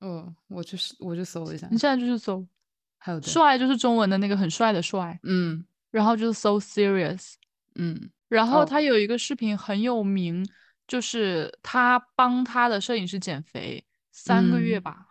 [0.00, 1.66] 嗯，我去我去搜一下。
[1.72, 2.46] 你现在就去搜。
[2.98, 5.18] 还有帅就是中文的那个很帅的帅。
[5.22, 5.64] 嗯。
[5.90, 7.34] 然后就是 so serious。
[7.76, 8.10] 嗯。
[8.28, 10.46] 然后他有一个视频很有名。
[10.88, 15.06] 就是他帮他的摄影师减肥三个月吧，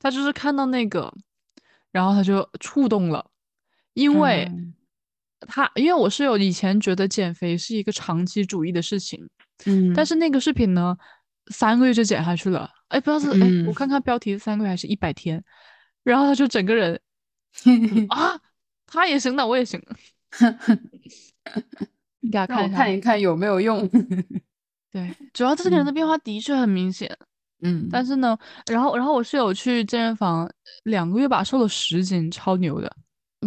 [0.00, 1.08] 他就是看到那个，
[1.92, 3.24] 然后他就触动了，
[3.92, 4.50] 因为
[5.42, 9.24] 他因为我室友以前觉得减肥是一个长期主义的事情，
[9.66, 10.98] 嗯，但是那个视频呢，
[11.52, 15.40] 三个月就减下去了，哎，不知道是哎，我看看标题三个月还是一百天，
[16.02, 17.00] 然后他就整个人
[18.10, 18.40] 啊，
[18.86, 19.80] 他也行，那我也行，
[22.20, 23.88] 你给他看看一看有没有用。
[24.92, 27.16] 对，主要这个人的变化的确很明显，
[27.62, 28.36] 嗯，但是呢，
[28.66, 30.50] 然后然后我室友去健身房
[30.84, 32.96] 两个月吧，瘦了十斤，超牛的，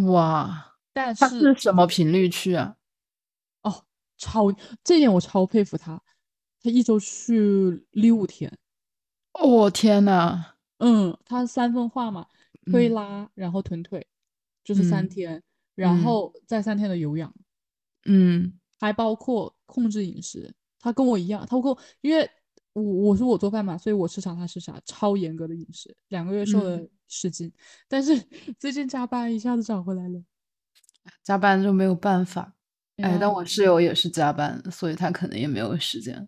[0.07, 0.73] 哇！
[0.93, 2.75] 但是是什么频率去啊？
[3.63, 3.83] 哦，
[4.17, 6.01] 超这点我超佩服他，
[6.61, 8.57] 他一周去六天，
[9.33, 12.27] 哦天呐，嗯，他三分化嘛，
[12.65, 14.05] 推拉然后臀腿，
[14.63, 15.41] 就是三天，
[15.75, 17.33] 然后再三天的有氧，
[18.05, 20.53] 嗯，还包括控制饮食。
[20.79, 22.29] 他跟我一样，他跟我，因为
[22.73, 27.51] 我我说我做饭嘛，所以我吃啥他吃啥，超严格的饮食，两个月瘦了十斤，
[27.87, 28.17] 但是
[28.59, 30.21] 最近加班一下子长回来了，
[31.23, 32.55] 加班就没有办法，
[32.97, 36.27] 哎，但我室友也是加班，所以他可能也没有时间。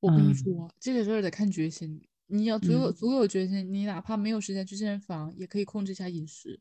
[0.00, 6.60] 我跟你说，这个事儿得看决心，你要足有足有决心，你哪怕没有时间去健身房，也可以控制一下饮食。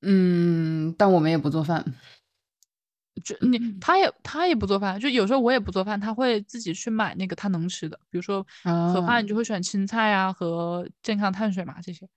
[0.00, 1.94] 嗯，但我们也不做饭。
[3.22, 12.08] 就你他也他也不做饭，就有时候我也不做饭，他会自己去买那个他能吃的，比如说盒饭，你就会选青菜啊和健康碳水嘛这些。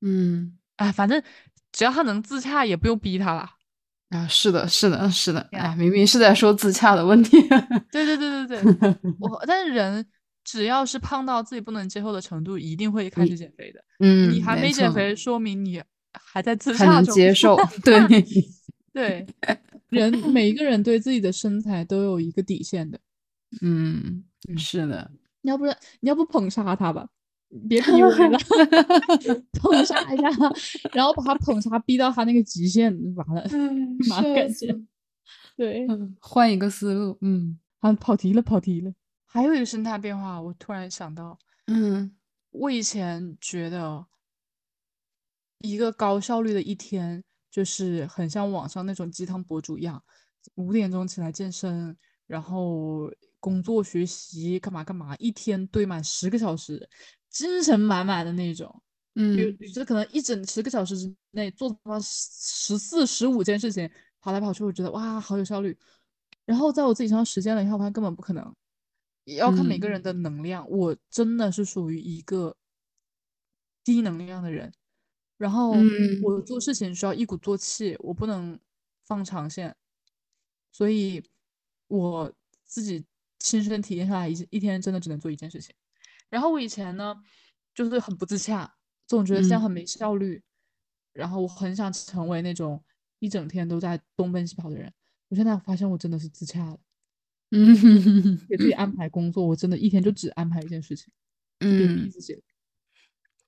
[0.00, 1.22] 嗯，哎，反正
[1.72, 3.48] 只要他能自洽，也不用逼他了。
[4.08, 5.40] 啊，是的，是的，是的。
[5.52, 7.40] 哎，明明是在说自洽的问题。
[7.92, 10.04] 对对对对对， 我但是人
[10.50, 13.84] 只要是胖到自己不能接受的程度，一定会开始减肥的。
[14.00, 15.80] 嗯，你还没减肥，说明你
[16.12, 16.94] 还在自洽中。
[16.94, 17.56] 能接受。
[17.84, 18.24] 对
[18.92, 19.24] 对，
[19.90, 22.98] 人每一个人对自己的身材都有一个底线的。
[23.62, 24.24] 嗯，
[24.56, 25.08] 是的。
[25.42, 27.06] 你要不然你要不捧杀他吧。
[27.68, 28.38] 别 PUA 了，
[29.60, 30.30] 捧杀一下，
[30.92, 33.44] 然后把他捧杀逼到他那个极限，完了，
[34.08, 34.68] 马上感觉，
[35.56, 35.86] 对，
[36.20, 38.92] 换一个思路，嗯，啊，跑题了，跑题了。
[39.32, 41.38] 还有一个生态变化，我突然想到，
[41.68, 42.16] 嗯，
[42.50, 44.04] 我以前觉得
[45.58, 50.02] 一个高效率的一天，就是很像网上那种鸡汤博主一样，
[50.56, 56.88] 五点钟起来健身，然后工作学习干嘛干嘛，一天堆满十个小时。
[57.30, 58.82] 精神满满的那种，
[59.14, 63.88] 嗯，就可能一整十个小时之内做他妈十四十五件事情，
[64.20, 65.78] 跑来跑去，我觉得哇，好有效率。
[66.44, 68.52] 然后在我自己身上实践了以后，我发现根本不可能，
[69.36, 70.68] 要看每个人的能量。
[70.68, 72.56] 我真的是属于一个
[73.84, 74.72] 低能量的人，
[75.36, 75.72] 然后
[76.22, 78.58] 我做事情需要一鼓作气，我不能
[79.04, 79.74] 放长线，
[80.70, 81.22] 所以
[81.88, 82.32] 我
[82.64, 83.04] 自己
[83.38, 85.74] 亲身体验下来，一一天真的只能做一件事情。
[86.28, 87.16] 然后我以前呢，
[87.74, 90.42] 就是很不自洽，总觉得这样很没效率。
[91.12, 92.80] 然后我很想成为那种
[93.18, 94.92] 一整天都在东奔西跑的人。
[95.28, 96.78] 我现在发现我真的是自洽了，
[97.50, 101.12] 嗯，给自己安排工作，我真的一天就只安排一件事情，
[101.60, 102.42] 嗯，自己。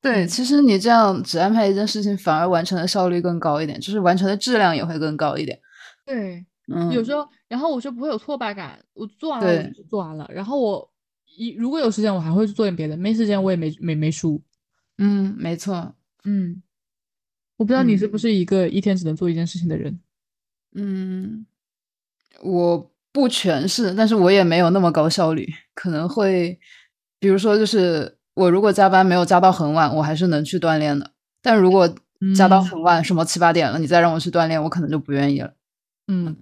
[0.01, 5.61] 对，其实你这样只安排一件事情，反而完成的效率更高一点，就是完成的质量也会更高一点。
[6.05, 10.89] 对，嗯，有时候，然后我就不会有挫败感，我做完了就做完了，然后我。
[11.35, 14.39] 一如果有时间，我还会去做点别的；没时间，我也没没没输。
[14.99, 15.95] 嗯，没错。
[16.25, 16.63] 嗯，
[17.57, 19.99] 我不知道你是不是一个一天只能做一件事情的人。
[20.75, 21.47] 嗯，
[22.43, 25.47] 我不全是，但是我也没有那么高效率。
[25.75, 26.59] 可能会，
[27.19, 31.13] 比如说，就是我如果加班没有加到很晚，我还是能去锻炼的。
[31.43, 31.93] 但如果
[32.35, 35.53] 加到很晚，什么七八点了，你再让我去锻炼，我可能就不愿意了。
[36.07, 36.37] 嗯，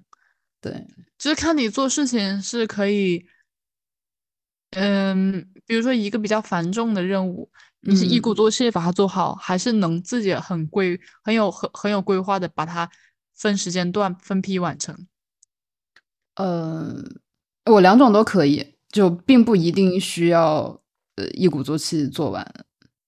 [0.61, 0.87] 对，
[1.19, 3.27] 就是看你做事情是可以。
[4.77, 12.89] 嗯，比如说一个比较繁重的任务，你是一鼓作气把它做好，还是能自己很规、很有很很有规划的把它
[13.35, 14.97] 分时间段、分批完成？
[16.41, 16.95] 呃，
[17.67, 20.81] 我两种都可以，就并不一定需要
[21.17, 22.47] 呃一鼓作气做完。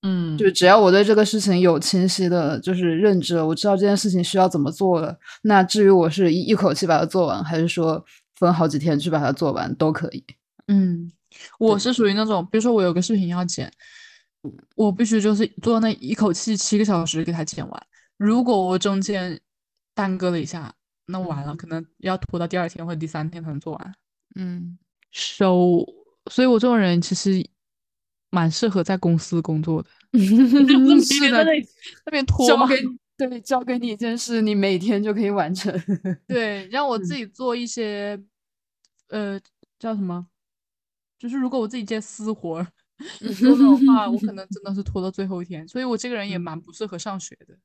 [0.03, 5.17] 嗯，就只要我对这个事情有清晰的，就是认知，我知道这件事情需要怎么做了。
[5.43, 8.05] 那至于我是一一口气把它做完，还是说
[8.37, 10.25] 分好几天去把它做完，都可以。
[10.67, 11.11] 嗯。
[11.59, 13.73] 我是属于那种，比如说我有个视频要剪，
[14.77, 17.83] 我必须就是做那一口气七个小时给它剪完。
[18.19, 19.41] 如果我中间
[19.95, 20.75] 耽搁了一下，
[21.07, 23.95] 那完了，可能要拖到第二天或者第三天才能做完。
[24.37, 24.79] 嗯，
[25.11, 25.87] 收，
[26.31, 27.45] 所以我这种人其实
[28.31, 29.89] 蛮适合在公司工作的。
[31.03, 31.45] 是的，
[32.07, 32.69] 那边拖吗？
[33.17, 35.73] 对，交给你一件事，你每天就可以完成。
[36.27, 38.21] 对，让我 自己做一些，
[39.09, 39.39] 呃，
[39.79, 40.27] 叫什么？
[41.19, 42.67] 就是如果我自己接私活儿
[43.39, 45.69] 做的话，我可能真的是拖到最后一天。
[45.69, 47.57] 所以我这个人也蛮不适合上学的，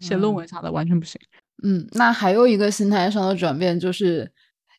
[0.00, 1.18] 写论文啥的完全不行。
[1.62, 4.30] 嗯，那还有一个心态上的转变，就是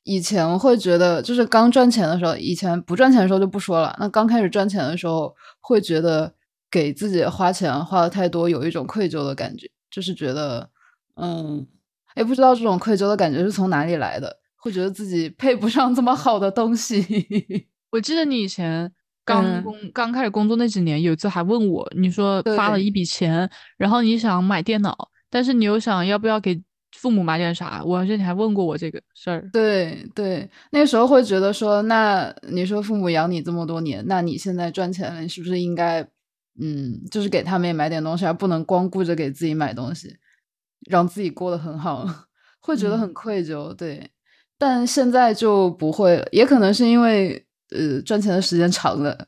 [0.04, 3.96] 以前会觉得，就是刚赚钱的时候，以前不赚钱的时候就不说了。
[4.00, 6.34] 那刚开始赚钱的时候，会觉得
[6.70, 10.70] 给自己花钱花的太多，有一种愧疚的感觉，就是觉得，
[11.16, 11.66] 嗯，
[12.16, 17.06] 也不知道这种愧疚的感觉是从哪里来的，会觉得自己配不上这么好的东西。
[17.92, 18.92] 我记得你以前
[19.24, 24.98] 刚工刚开始工作那几年，有一次还问我，你说发了一笔钱，然后你想买电脑，
[25.30, 26.62] 但是你又想要不要给
[27.04, 27.84] 父母买点啥？
[27.84, 29.50] 我而且你还问过我这个事儿。
[29.52, 36.02] 对对，那时候会觉得说，那你说父母养你这么多年，那你现在赚钱了，你是不是应该，
[36.58, 40.16] 嗯，就是给他们也买点东西，而不能光顾着给自己买东西，
[40.90, 42.08] 让自己过得很好，
[42.62, 43.74] 会觉得很愧疚。
[43.74, 44.10] 对，
[44.58, 47.46] 但现在就不会了，也可能是因为。
[47.76, 49.26] 呃，赚钱的时间长了，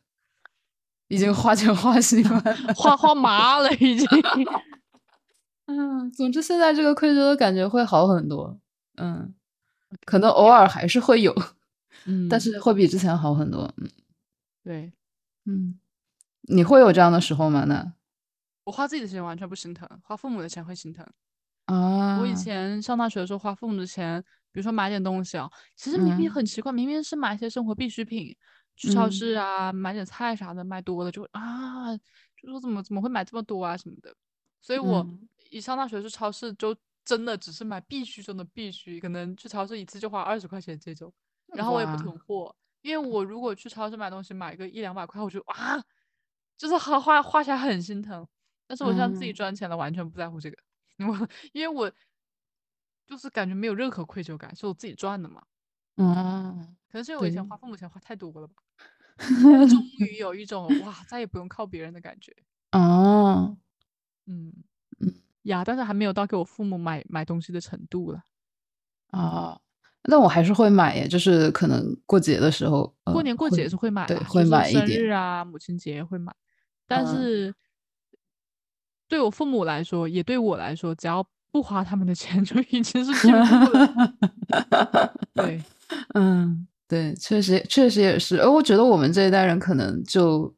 [1.08, 2.40] 已经花钱花心了，
[2.76, 4.08] 花花麻了，已经。
[5.66, 8.60] 嗯，总之现在这个愧疚的感觉会好很多。
[8.98, 9.34] 嗯，
[10.06, 11.34] 可能偶尔还是会有，
[12.06, 13.74] 嗯，但是会比之前好很多。
[13.78, 13.90] 嗯，
[14.64, 14.94] 对，
[15.46, 15.80] 嗯，
[16.44, 17.66] 你会有这样的时候吗？
[17.66, 17.94] 那
[18.66, 21.06] 我花自己的钱完全不心疼，花父母的钱会心疼。
[21.66, 28.36] 啊，我以前上大学的时候花父母的钱，比如说买点东西啊，其实明明嗯很奇怪，明明是买一些生活必需品，
[28.76, 34.16] 去超市啊买点菜啥的，买多了就会啊，就说怎么怎么会买这么多啊什么的。
[34.62, 41.14] 所以我嗯一上大学去超市就真的只是买必须中的必须，可能去超市一次就花二十块钱这种，
[41.48, 45.84] 然后我也不囤货，因为我如果去超市买东西买个一两百块，我就啊，
[46.58, 48.28] 就是花花花起来很心疼。
[48.68, 50.58] 但是我现在自己嗯赚钱了，完全不在乎这个。
[51.08, 51.92] 我因为我
[53.06, 55.44] 就是感觉没有任何愧疚感，是我自己赚的嘛。
[55.98, 58.56] 嗯，可能是因为我以前花父母钱花太多了吧，
[59.70, 62.36] 终于有一种哇，再也不用靠别人的感觉。
[62.72, 63.56] 哦，
[64.26, 64.64] 嗯嗯
[65.46, 68.22] 呀，但是还没有到给我父母买买东西的程度了。
[69.12, 69.58] 啊，
[70.04, 76.34] 那我还是会买耶，就是可能过节的时候，呃，过年过节是会买对，会买一点生日啊、母亲节会买，
[76.88, 77.56] 但嗯是
[79.08, 85.14] 对我父母来说，也对我来说，只要不花他们的钱就已经是进步了。
[85.34, 85.64] 对，
[86.16, 90.54] 嗯，对，确实确实也是，而我觉得我们这一代人可能就，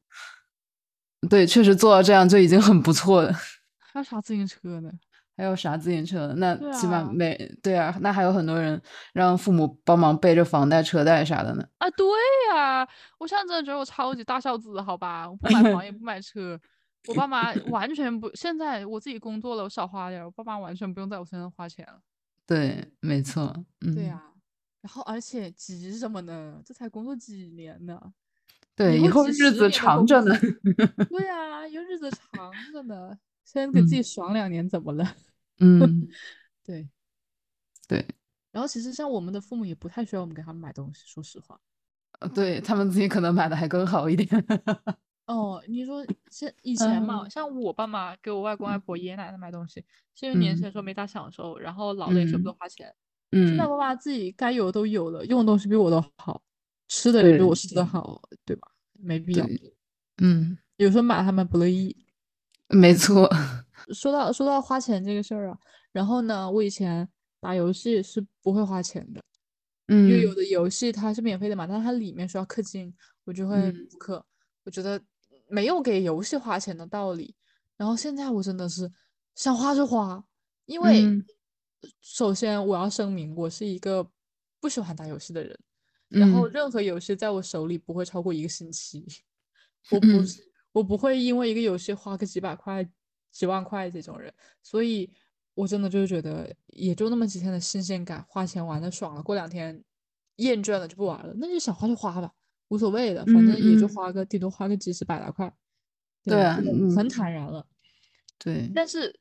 [1.29, 3.33] 对，确实做到这样就已经很不错了。
[3.97, 4.91] 还有啥自行车呢？
[5.35, 6.33] 还有啥自行车？
[6.37, 7.11] 那起码啊
[7.63, 8.79] 对啊，那还有很多人
[9.13, 11.67] 让父母帮忙背着房贷、车贷啥的呢。
[11.79, 12.05] 啊，对
[12.51, 12.87] 呀、
[13.17, 16.59] 我现在真的觉得我超级大孝子，好吧，我不买房也不买车，
[17.07, 18.29] 我爸妈完全不。
[18.35, 21.99] 现在我自己工作了，我少花点，我爸妈完全不用在我身上花钱了。
[22.45, 24.21] 对，没错，嗯，对呀、
[24.81, 26.61] 然后而且急什么呢？
[26.63, 27.99] 这才工作几年呢？
[28.75, 30.35] 对，以 以后日子长着呢。
[30.35, 30.59] 资
[31.09, 33.17] 对呀、有日子长着呢，
[33.47, 35.15] 先给自己嗯爽两年怎么了？
[35.59, 35.79] 嗯，
[36.63, 36.87] 对。
[37.87, 38.05] 对，
[38.51, 41.57] 然后其实像我们的父母也不太需要我们给他们买东西，说实话。
[42.19, 44.27] 呃对他们自己可能买的还更好一点。
[45.27, 49.85] 哦，你说现以前嘛，嗯像我爸妈给我外公外婆、爷爷奶奶买东西，
[50.15, 52.93] 是因为年轻的时候没咋享受，然后老了也舍不得嗯花钱。
[53.31, 56.41] 现在爸妈自己该有的都有了，用的东西比我都好，
[56.89, 58.69] 吃的也比对我吃的好，对吧？
[58.99, 59.45] 没必要。
[60.17, 61.95] 嗯，有时候买他们不乐意。
[62.69, 63.29] 没错。
[63.93, 65.57] 说到说到花钱这个事儿啊，
[65.93, 67.07] 然后呢，我以前
[67.39, 69.21] 打游戏是不会花钱的，
[69.87, 72.93] 嗯因为有嗯的游戏它是免费的嘛，但是它里面需要氪金，
[73.23, 74.21] 我就会嗯不氪。
[74.65, 75.01] 我觉得
[75.47, 77.33] 没有给游戏花钱的道理。
[77.77, 78.91] 然后现在我真的是
[79.35, 80.21] 想花就花，
[80.65, 81.25] 因为嗯
[82.01, 84.05] 首先我要声明，我是一个
[84.59, 85.57] 不喜欢打游戏的人，
[86.09, 89.05] 然后嗯任何游戏在我手里不会超过一个星期，
[89.91, 90.07] 我不
[90.77, 92.87] 我不会因为一个游戏花个几百块、
[93.31, 95.11] 几万块这种人，所以
[95.55, 99.83] 我真的就是觉得也就那么几天的新鲜感，花钱玩的爽了，过两天
[100.35, 102.31] 厌倦了就不玩了，那就想花就花吧，
[102.67, 105.51] 无所谓的，反正也就花个顶多花个几十百来块，
[106.23, 106.61] 对啊
[106.95, 107.67] 很坦然了。
[108.37, 109.19] 对，但是，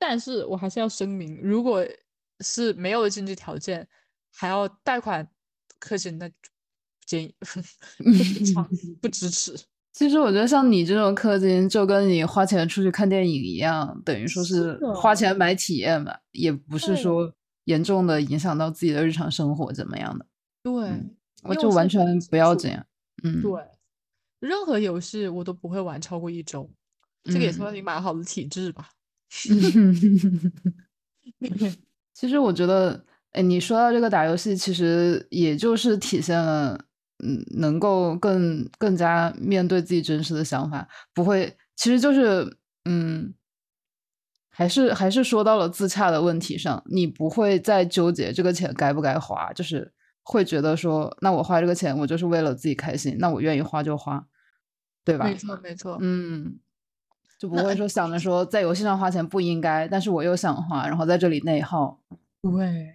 [0.00, 1.86] 但是我还是要声明，如果
[2.40, 3.86] 是没有经济条件，
[4.32, 5.30] 还要贷款
[5.78, 6.28] 氪金，那
[7.04, 7.36] 建议，
[9.00, 9.56] 不支持。
[9.96, 17.32] 其实我觉得像你这种氪金，就跟你花钱出去看电影一样，等于说是是花钱买体验嘛，也不是说
[17.64, 20.26] 严重的影响到自己的日常生活怎么样的。
[20.62, 22.84] 对，嗯，我就完全不要这样。
[23.24, 23.50] 嗯，对，
[24.38, 26.68] 任何游戏我都不会玩超过一周，
[27.24, 28.90] 这个也嗯算你蛮好的体质吧。
[32.12, 36.84] 其实我觉得，哎，你说到这个打游戏，其实也就是体现了，
[37.24, 43.32] 嗯，能够更更加面对自己真实的想法，不会，其实就是，嗯，
[44.50, 49.92] 还是还是说到了自洽的问题上，你不会再纠结这个钱该不该花，就是
[50.22, 54.26] 会觉得说，那我花这个钱，我就是为了自己开心，那我愿意花就花，
[55.04, 55.24] 对吧？
[55.24, 55.96] 没错，没错。
[56.00, 56.58] 嗯，
[57.38, 62.00] 就不会说想着说在游戏上花钱不应该，但是我又想花，然后在这里内耗。
[62.42, 62.92] 对，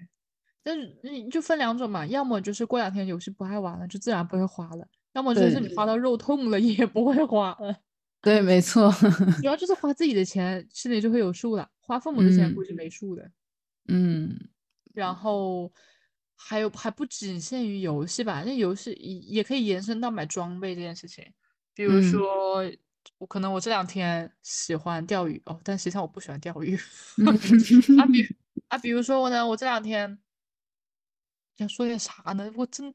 [0.63, 7.75] 但是你就分两种嘛，要么就是过两天游戏不爱玩了，就自然不会花了；要么就是你花到肉痛了， 也不会花了。
[8.21, 8.91] 对，没错。
[9.41, 13.31] 主要就是花自己的钱，心里就会有数了，花父母的钱嗯估计没数的。
[13.87, 14.37] 嗯
[14.93, 15.71] 然后
[16.35, 21.25] 还有还不仅限于游戏吧，那游戏也也可以延伸到买装备这件事情。
[21.73, 22.63] 比如嗯说，
[23.17, 26.77] 我可能我这两天喜欢钓鱼哦，但实际上我不喜欢钓鱼。
[27.97, 28.35] 啊，比
[28.67, 30.19] 啊，比如说我呢，我这两天
[31.61, 32.51] 要说点啥呢？
[32.55, 32.93] 我真，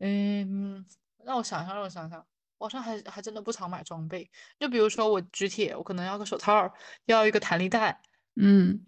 [0.00, 0.84] 嗯，
[1.24, 2.24] 让我想想，让我想想，
[2.58, 4.30] 我好像还还真的不常买装备。
[4.58, 6.72] 就比如说我举铁，我可能要个手套，
[7.06, 8.00] 要一个弹力带，
[8.36, 8.84] 嗯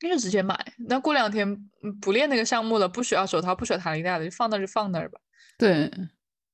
[0.00, 0.72] 那就直接买。
[0.88, 1.48] 那过两天
[1.82, 5.18] 嗯不练那个项目了，不需要手套，不需要弹力带了，就放那儿就放那儿吧。
[5.58, 5.90] 对，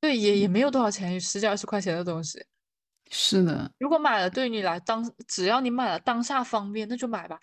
[0.01, 2.45] 对，也也没有多少钱，十几二十块钱的东西。
[3.11, 7.39] 是的，如果买了对你来当，只要你买了当下方便，那就买吧。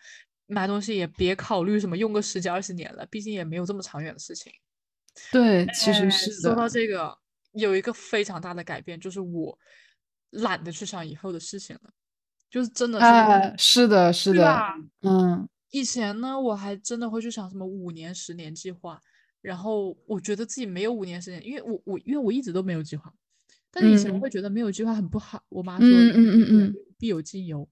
[0.51, 4.51] 买东西也别考虑什么用个十几二十年了，毕竟也没有这么长远的事情。
[5.31, 7.17] 对，其实哎是说到，这个，
[7.53, 9.57] 有一个非常大的改变，就是我
[10.29, 11.91] 懒得去想以后的事情了，
[12.49, 14.57] 就是真的是哎，是的，是的，
[15.01, 19.01] 嗯以前呢，我还真的会去想什么五年、十年计划，
[19.41, 23.13] 然后我觉得自己没有五年、十年，因为我我因为我一直都没有计划，
[23.71, 25.41] 但是以前我嗯会觉得没有计划很不好。
[25.47, 27.67] 我妈说嗯嗯嗯嗯必有尽有，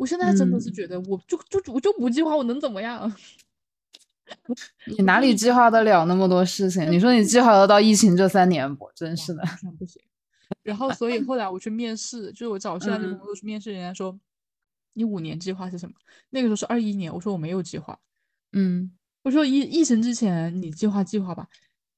[0.00, 3.14] 我现在真的是嗯，觉得我就就我就不计划，我能怎么样？
[4.96, 6.90] 你哪里计划得了那么多事情？
[6.90, 8.90] 你说你计划得到疫情这三年不？
[8.94, 9.42] 真是的，
[9.78, 10.00] 不行。
[10.62, 14.18] 然后所以后来我去面试，就是我找现在这个嗯工作去面试，人家说
[14.94, 15.94] 你五年计划是什么？
[16.30, 17.98] 那个时候是二一年，我说我没有计划，
[18.52, 18.90] 嗯
[19.22, 21.46] 我说疫疫情之前你计划计划吧。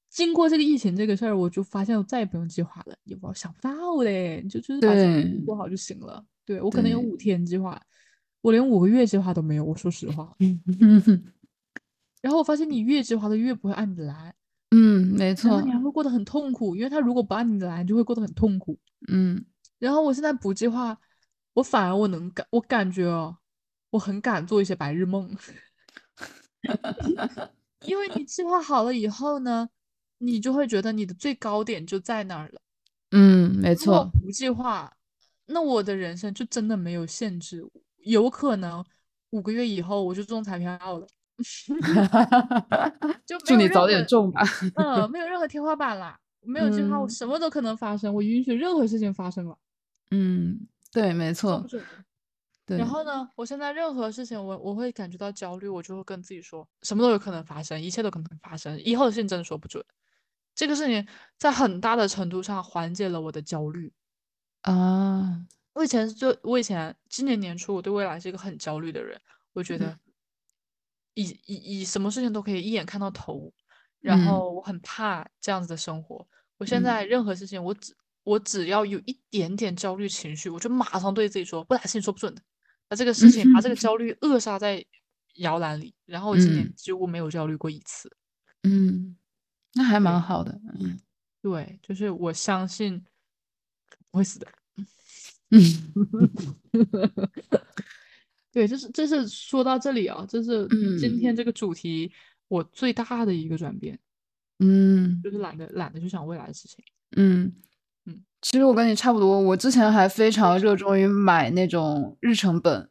[0.09, 3.71] 经过这个疫情这个事儿，我就发现我再也不用计划了，也我想不到
[4.03, 6.23] 嘞，你就就是把自己对过好就行了。
[6.45, 7.81] 对我可能有对，五天计划，
[8.43, 9.63] 我连五个月计划都没有。
[9.63, 10.61] 我说实话，嗯
[12.21, 14.35] 然后我发现你越计划的越不会按你的来，
[14.71, 18.77] 嗯，没错，你还会过得很痛苦，因为他如果不按你的来，你就会过得很痛苦。
[19.07, 19.43] 嗯
[19.79, 20.97] 然后我现在不计划，
[21.53, 23.37] 我反而我能感，我感觉哦，
[23.91, 25.29] 我很敢做一些白日梦，
[27.87, 29.69] 因为你计划好了以后呢，
[30.17, 32.61] 你就会觉得你的最高点就在那儿了。
[33.11, 34.91] 嗯，没错，不计划，
[35.47, 37.65] 那我的人生就真的没有限制，
[38.03, 38.83] 有可能
[39.31, 41.07] 五个月以后我就中彩票了，
[43.25, 44.41] 就没祝你早点中吧。
[44.75, 49.57] 嗯，没有任何天花板啦，没有计划，我嗯什么都可能发生，我允许任何事情发生了，
[50.11, 51.83] 嗯，对，没错，说不准。
[52.65, 59.83] 然，后呢，我现在任何事情我我会感觉到焦虑，我就会跟自己说，什么都有可能发生，一切都可能发生，以后的事情真的说不准。
[60.55, 61.05] 这个事情
[61.37, 63.91] 在很大的程度上缓解了我的焦虑。
[64.61, 69.19] 啊，我以前就我以前今年年初，我对未来是一个很焦虑的人，
[69.53, 69.97] 我觉嗯得
[71.15, 73.51] 以以以什么事情都可以一眼看到头，
[73.99, 76.27] 然嗯后我很怕这样子的生活。
[76.57, 82.41] 我现嗯在任何事情，我只我只要有一点点焦虑情绪，我就马上对自己说，不打心说不准的。
[82.87, 84.83] 把这个事情，把这个焦虑扼杀在
[85.35, 88.15] 摇篮里，然后我今年嗯几乎没有焦虑过一次。
[88.63, 89.17] 嗯，
[89.73, 90.99] 那还蛮好的，嗯
[91.41, 93.03] 对，就是我相信
[94.11, 94.47] 不会死的。
[95.53, 95.61] 嗯
[98.51, 100.67] 对，这是这是说到这里啊，这是
[100.99, 102.11] 今嗯天这个主题
[102.47, 103.97] 我最大的一个转变，
[104.59, 106.83] 嗯就是懒得懒得去想未来的事情。
[107.15, 107.51] 嗯
[108.05, 112.89] 嗯，其实我跟你差不多，我之前还非常热衷于买那种日程本，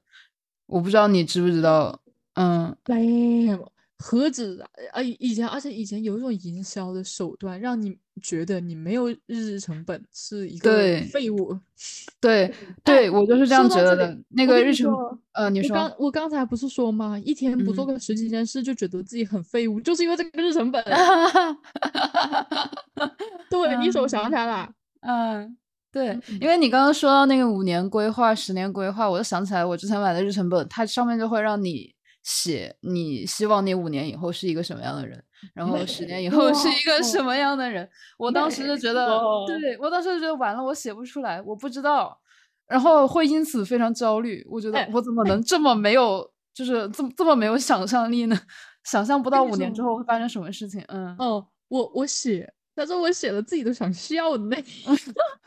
[0.67, 2.03] 我不知道你知不知道，
[2.35, 2.97] 嗯，对，
[3.99, 4.61] 何止
[4.93, 5.01] 啊！
[5.03, 10.71] 以前，而且以前有一种营销的手段，让你觉得你没有日日成本是一个
[11.11, 11.57] 废物。
[12.21, 12.53] 对哎，
[12.85, 14.17] 对，我就是这样觉得的。
[14.29, 14.95] 那个日程，
[15.33, 17.19] 呃，你说，我刚我刚才不是说吗？
[17.25, 20.83] 一天不做嗯个十几件事，就觉得自己很废物，就是因为这个日程本。
[23.51, 24.71] 对，你一手想起来了。
[25.01, 25.57] 嗯，
[25.91, 31.92] 对，嗯因为你刚刚说到那个五年规划、十年规划，我就想起来我之前买的日程本，它上面就会让你
[32.23, 35.23] 写你希望你五年以后是一个什么样的人，
[35.55, 37.89] 然后十年 以后是一个什么样的人。
[38.17, 42.17] 我当时就觉得，对，我当时就觉得完了，我写不出来，我不知道，
[42.69, 44.47] 然后会因此非常焦虑。
[44.49, 48.41] 我觉得哎我怎么能这么没有，就是这么这么没有想象力呢？
[48.85, 50.85] 想象不到五年之后会发生什么事情。
[50.89, 54.97] 嗯哦，我我写，但是我写了自己都想笑的那种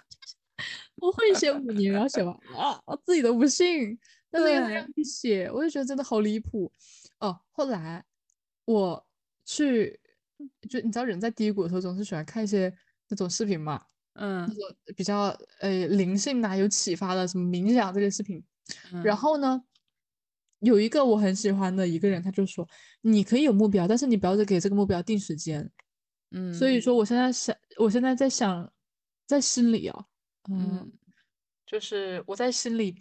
[1.01, 3.97] 我会写五年，然后写完啊，我自己都不信。
[4.36, 6.72] 他对让你写，我就觉得真的好离谱。
[7.20, 8.04] 哦，后来
[8.66, 9.06] 我
[9.46, 10.00] 去，
[10.70, 12.74] 就你知道人在低谷的时候总是喜欢看一些
[13.08, 13.82] 那种视频嘛，
[14.14, 15.28] 嗯那种比较
[15.60, 18.44] 呃灵性的、有启发的，什么冥想这些视频。
[19.04, 19.64] 然嗯后呢，
[20.60, 22.68] 有一个我很喜欢的一个人，他就说，
[23.02, 25.72] 你可以有目标，但是你不要给这个目标定时间。
[26.32, 28.70] 嗯，所以说，我现在想，我现在在想，
[29.28, 30.06] 在心里啊，
[30.50, 30.92] 嗯，嗯
[31.66, 33.00] 就是我在心里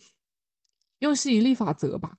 [1.04, 2.16] 用吸引力法则吧，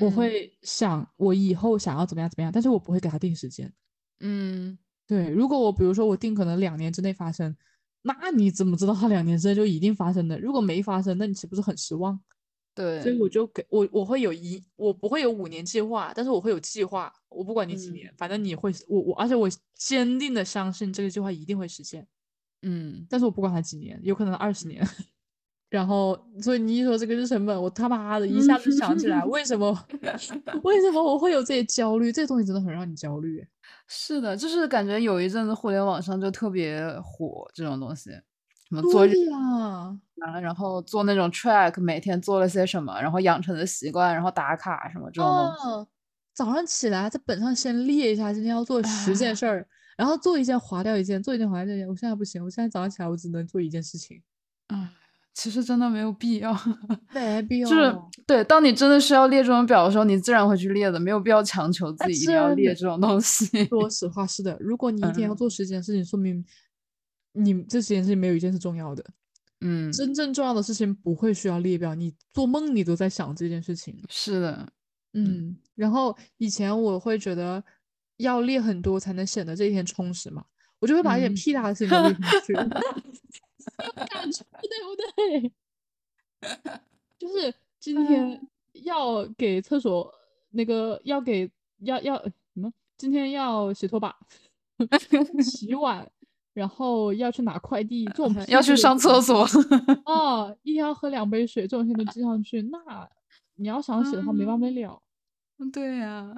[0.00, 3.72] 我嗯会想我以后想要怎么样怎么样，但是我不会给他定时间。
[4.20, 4.76] 嗯
[5.06, 7.54] 对，如果我比如说我定可能两年之内发生，
[8.02, 10.38] 那你怎么知道他两年之内就一定发生的？
[10.40, 12.18] 如果没发生，那你岂不是很失望？
[12.74, 17.12] 对，所以我就给我我会有一我不会有五年计划，但是我会有计划。
[17.28, 22.06] 我不管你几嗯年，反正你会我我，而且我坚定的相信这个计划一定会实现。
[22.62, 24.82] 嗯但是我不管他几年，有可能二十年。
[25.72, 29.70] 然后，所以你一说这个日程本，我他妈的一下子想起来， 为什么
[30.62, 32.12] 为什么我会有这些焦虑？
[32.12, 33.42] 这东西真的很让你焦虑。
[33.88, 38.10] 是的，就是感觉有一阵子互联网上就特别火这种东西，
[38.68, 39.98] 什么做日啊，
[40.42, 45.78] 然后做那种 track，每天做了些什么，然后养成的习惯，然后打卡什么这种东西。
[45.78, 45.86] 嗯，
[46.34, 49.66] 早上起来在本上先列一下今天要做十件事儿，
[49.96, 51.88] 然后做一件划掉一件，做一件划掉一件。
[51.88, 54.22] 我现在不行，我现在早上起来我只能做一件事情。
[54.68, 54.90] 哎，
[55.34, 56.54] 其实真的没有必要，
[57.14, 57.68] 没必要。
[57.68, 63.64] 就是对，当你真的需要列这种表的时候，你自然会去列的，没有必要强求自己一定要列这种东西。
[63.66, 66.44] 说实话，是的，如果你一天要做十件事情，说明
[67.32, 69.04] 你这十件事情没有一件是重要的。
[69.62, 73.96] 嗯，真正重要的事情不会需要列表，你做梦你都在想这件事情。
[74.10, 74.68] 是的，
[75.14, 75.56] 嗯。
[75.74, 77.62] 然后以前我会觉得
[78.18, 80.44] 要列很多才能显得这一天充实嘛，
[80.78, 82.54] 我就会把一点屁大的事情都列进去。
[84.26, 85.52] 不对不对？
[87.18, 88.48] 就是今天
[88.84, 90.12] 要给厕所
[90.50, 91.50] 那个要给
[91.80, 92.72] 要要什么？
[92.96, 94.16] 今天要洗拖把、
[95.40, 96.10] 洗碗。
[96.54, 99.42] 然后要去拿快递，这种要去上厕所，
[100.04, 103.08] 哦，一天要喝两杯水，这种事情都记上去，那
[103.54, 105.02] 你要想写的话没完没了。
[105.56, 106.30] 嗯，对呀，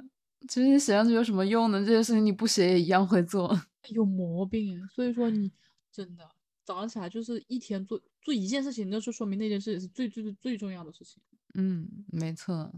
[0.47, 1.81] 其实你写上去有什么用呢？
[1.81, 3.59] 这些事情你不写也一样会做，
[3.89, 4.87] 有毛病。
[4.87, 5.51] 所以说你
[5.91, 6.23] 真的
[6.65, 11.21] 早上起来就是一天做做一件事情，那就说明那件事情是最最最最重要的事情。
[11.53, 12.73] 嗯，没错。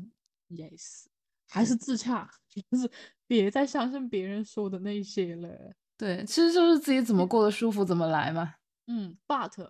[0.49, 1.05] Yes，
[1.47, 2.29] 还是自洽，
[2.71, 2.89] 就是
[3.25, 5.73] 别再相信别人说的那些了。
[5.97, 8.55] 对，其实就是自己怎么过得舒服怎么来嘛。
[8.85, 9.69] 嗯，but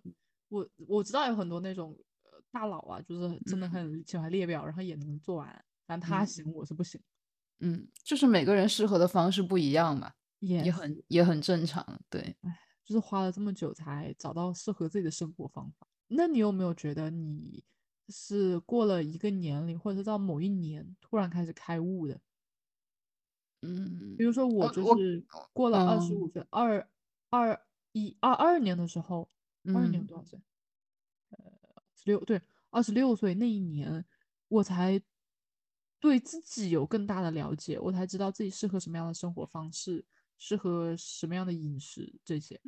[0.49, 6.99] 我我知道有很多那种呃大佬啊，就是真的很喜欢列表，然后也能做完，但他行，我是不行。
[7.59, 11.99] 嗯，就是每个人适合的方式不一样嘛，也很也很正常。
[12.09, 15.85] 对，哎，就是花了这么久才找到适合自己的生活方法。
[16.07, 17.61] 那你有没有觉得你
[18.07, 22.17] 是过了一个年龄，或者是到某一年突然开始开悟的？
[23.63, 25.21] 嗯，比如说我就是
[25.51, 26.89] 过了二十五岁，二
[27.29, 27.61] 二
[27.91, 29.29] 一二二年的时候，
[29.65, 30.39] 二二年多少岁？
[31.31, 31.51] 呃，
[31.93, 34.05] 十六对，二十六岁那一年，
[34.47, 35.01] 我才
[35.99, 40.05] 对自己有更大的了解，我才知道自己适合什么样的生活方式，
[40.37, 42.59] 适合什么样的饮食这些。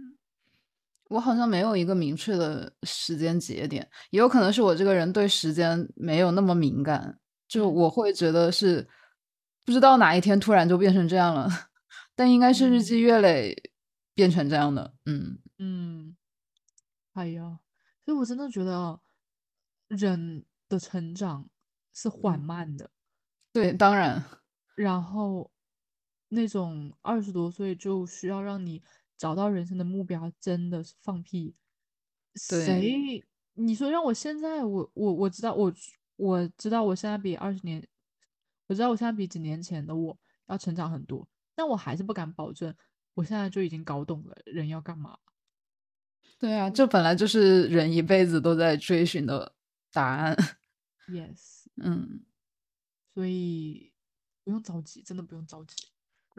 [1.09, 8.87] 我好像没有一个明确的时间节点，也有可能是我这个人对时间没有那么敏感，就我会觉得是。
[9.65, 11.47] 不知道哪一天突然就变成这样了，
[12.15, 13.55] 但应该是日积月累
[14.15, 14.95] 变成这样的。
[15.05, 16.17] 嗯嗯，
[17.13, 17.59] 哎呀，
[18.03, 18.99] 所以我真的觉得
[19.89, 21.47] 人的成长
[21.93, 22.89] 是缓慢的。
[23.53, 24.23] 对，当然。
[24.73, 25.51] 然后
[26.29, 28.81] 那种二十多岁就需要让你
[29.17, 31.55] 找到人生的目标，真的是放屁。
[32.35, 33.23] 谁？
[33.53, 35.73] 你说让我现在，我我我知道，我
[36.15, 37.85] 我知道，我现在比二十年。
[38.67, 40.15] 我知道我现在比几年前的我
[40.45, 42.73] 要成长很多，但我还是不敢保证
[43.15, 45.17] 我现在就已经搞懂了人要干嘛。
[46.37, 49.55] 对啊，这本来就是人一辈子都在追寻的
[49.91, 50.37] 答案。
[51.07, 52.23] Yes，嗯，
[53.15, 53.91] 所以
[54.43, 55.75] 不用着急，真的不用着急。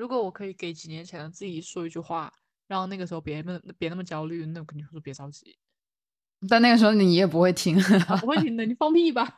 [0.00, 2.32] 如果我可以给几年前的自己说一句话，
[2.66, 5.54] 让那个时候别那别那么焦虑，那我肯定会说别着急。
[6.48, 7.76] 但那个时候你也不会听，
[8.22, 9.30] 不会听的，你放屁吧！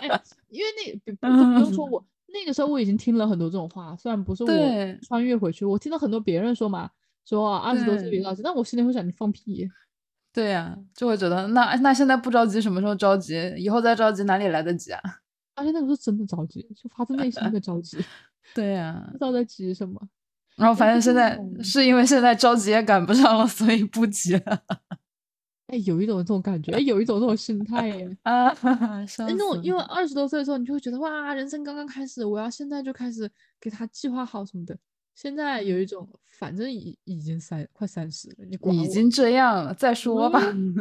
[0.50, 0.70] 因为
[1.02, 2.04] 那不不用说我。
[2.26, 4.50] 那个时候我已经听了很多这种话，虽然不是我
[5.02, 6.90] 穿越回去，我听到很多别人说嘛，
[7.24, 9.66] 说二十多岁别着急，但我心里会想你放屁。
[10.30, 13.54] 对呀，就会觉得那那现在不着急，什么时候着急？
[13.56, 15.00] 以后再着急哪里来得及啊？
[15.54, 17.96] 而且那个时候真的着急，就发自内心的着急。
[18.54, 20.00] 对呀，不知道在急什么。
[20.56, 24.62] 然后反正现在 是因为现在着急也赶不上了，所以不急了。
[25.68, 34.76] 哎，有一种这种感觉，哎，有一种这种心态耶，啊，哎，那种因为二十多岁的时候，你就会觉得哇，人生刚刚开始，我要现在就开始给他计划好什么的。
[35.14, 40.40] 现在有一种，反正已已经三快三十了，你已经这样了，再说吧。
[40.42, 40.74] 嗯，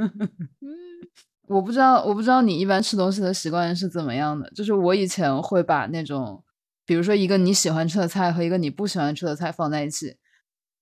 [1.48, 4.50] 我不知道，我不知道你一般吃东西的习惯是怎么样的。
[4.52, 6.44] 就是我以前会把那种，
[6.92, 10.14] 比如说一个你喜欢吃的菜和一个你不喜欢吃的菜放在一起，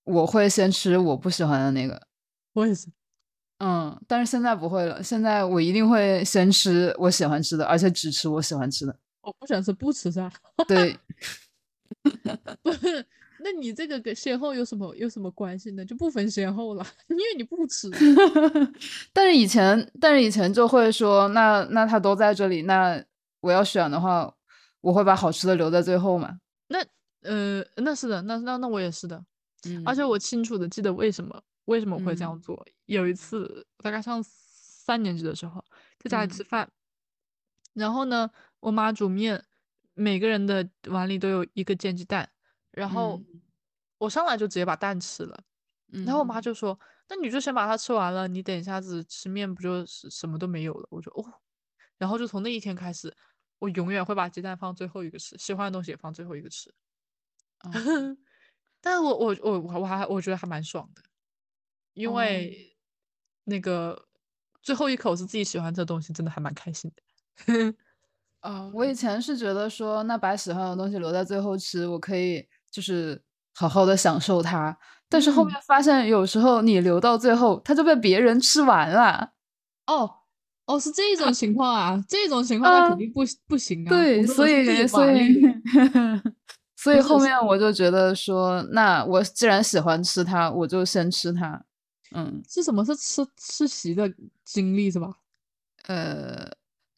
[0.05, 2.01] 我会先吃我不喜欢的那个。
[2.53, 2.87] 我也是。
[3.59, 5.03] 嗯，但是现在不会了。
[5.03, 8.95] 现在我一定会先吃我喜欢吃的，而且只吃我喜欢吃的。
[9.21, 10.27] 我不喜欢吃，不吃噻。
[10.67, 10.97] 对，
[12.63, 13.05] 不是，
[13.43, 15.85] 那你这个跟先后有什么有什么关系呢？
[15.85, 17.87] 就不分先后了，因为你不吃。
[19.13, 22.99] 但是以前，但是以前就会说，那那他都在这里，那
[23.41, 24.33] 我要选的话，
[24.81, 26.39] 我会把好吃的留在最后嘛。
[26.67, 26.79] 那
[27.21, 29.23] 呃，那是的，那那那我也是的。
[29.65, 31.41] 嗯，而且我清楚的记得为什么。
[31.65, 32.65] 为什么会这样做？
[32.85, 35.63] 有一次，大概上三年级的时候，
[35.99, 36.67] 在家里吃饭，
[37.73, 38.27] 然后呢，
[38.59, 39.45] 我妈煮面，
[39.93, 42.27] 每个人的碗里都有一个煎鸡蛋，
[42.71, 43.21] 然后
[43.99, 45.43] 我上来就直接把蛋吃了，
[45.91, 51.33] 然后我妈就说：“那你就先把它吃完了，你等一下子吃面不就是什么都没有了？”我说：“哦。”
[51.99, 53.15] 然后就从那一天开始，
[53.59, 56.73] 我永远会把鸡蛋放最后一个吃，喜欢的东西也放最后一个吃。
[58.81, 61.01] 但我我我我还我觉得还蛮爽的，
[61.93, 62.77] 因为
[63.43, 64.07] 那个
[64.61, 67.03] 最后一口是自己喜欢这东西，真的还蛮开心的。
[68.41, 73.21] 啊，我以前是觉得说，那把喜欢的东西留在最后吃，我可以就是
[73.53, 74.77] 好好的享受它。
[75.09, 79.31] 但是后面发现，有时候你留到最后，它就被别人吃完了。
[79.87, 80.18] 哦
[80.69, 83.89] 哦，是这种情况啊，这种情况那肯定不不行啊。
[83.89, 85.41] 对， 所以所以
[86.75, 91.63] 所以后面我就觉得说，那我既然喜欢吃它，我就先吃它。
[92.15, 92.85] 嗯，是什么？
[92.85, 94.11] 是吃吃席的
[94.45, 95.09] 经历是吧？
[95.87, 96.49] 呃。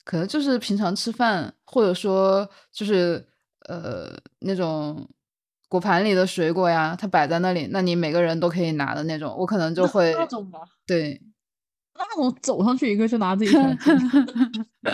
[0.03, 3.23] 可能就是平常吃饭，或者说就是
[3.69, 5.07] 呃那种
[5.69, 10.25] 果盘里的水果呀，它摆在那里，那你每个人都可以拿的那种，我可能就会那
[12.09, 13.61] 那种走上去一个就拿自己全
[14.81, 14.91] 那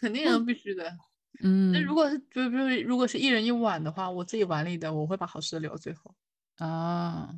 [0.00, 0.90] 肯定必须的。
[1.42, 6.14] 嗯，那如果是就比如如果是一人一碗的话，我自己碗里的我会把好吃的留到最后。
[6.56, 7.34] 啊，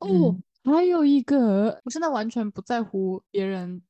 [0.00, 3.80] 哦，还有一个，我现在完全不在乎别人。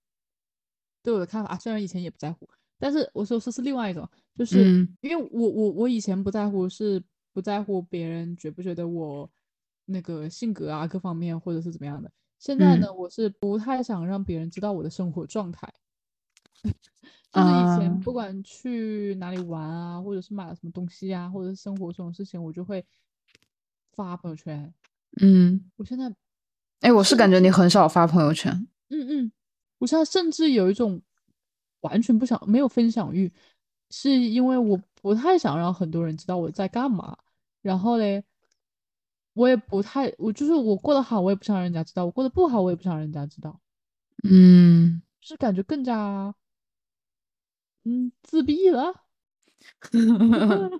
[1.03, 4.07] 对我的看法，虽然以前也不在乎，但是我说这是另外一种，
[4.37, 9.31] 就是因为我我我以前不在乎，是不在乎别人觉不觉得我
[9.85, 12.11] 那个性格啊各方面或者是怎么样的。
[12.39, 15.73] 现在呢，我是不太想让别人知道我的生活状态。
[17.33, 22.85] 就是以前不管去哪里玩啊，或者是买了什么东西啊，或者是生活这种事情，我就会
[23.93, 24.73] 发朋友圈。
[25.21, 26.11] 嗯，我现在，
[26.81, 28.67] 哎，我是感觉你很少发朋友圈。
[28.89, 29.33] 嗯嗯。
[29.79, 31.03] 我现在甚至有一种
[31.81, 33.31] 完全不想没有分享欲，
[33.91, 37.19] 是因为我不太想让很多人知道我在干嘛。
[37.61, 38.25] 然后嘞，
[39.37, 43.61] 我也不太，我就是我过得好，我也不想让人家知道；我过得不好，我也不想让人家知道。
[44.25, 46.35] 嗯，是感觉更加
[47.85, 48.95] 嗯自闭了。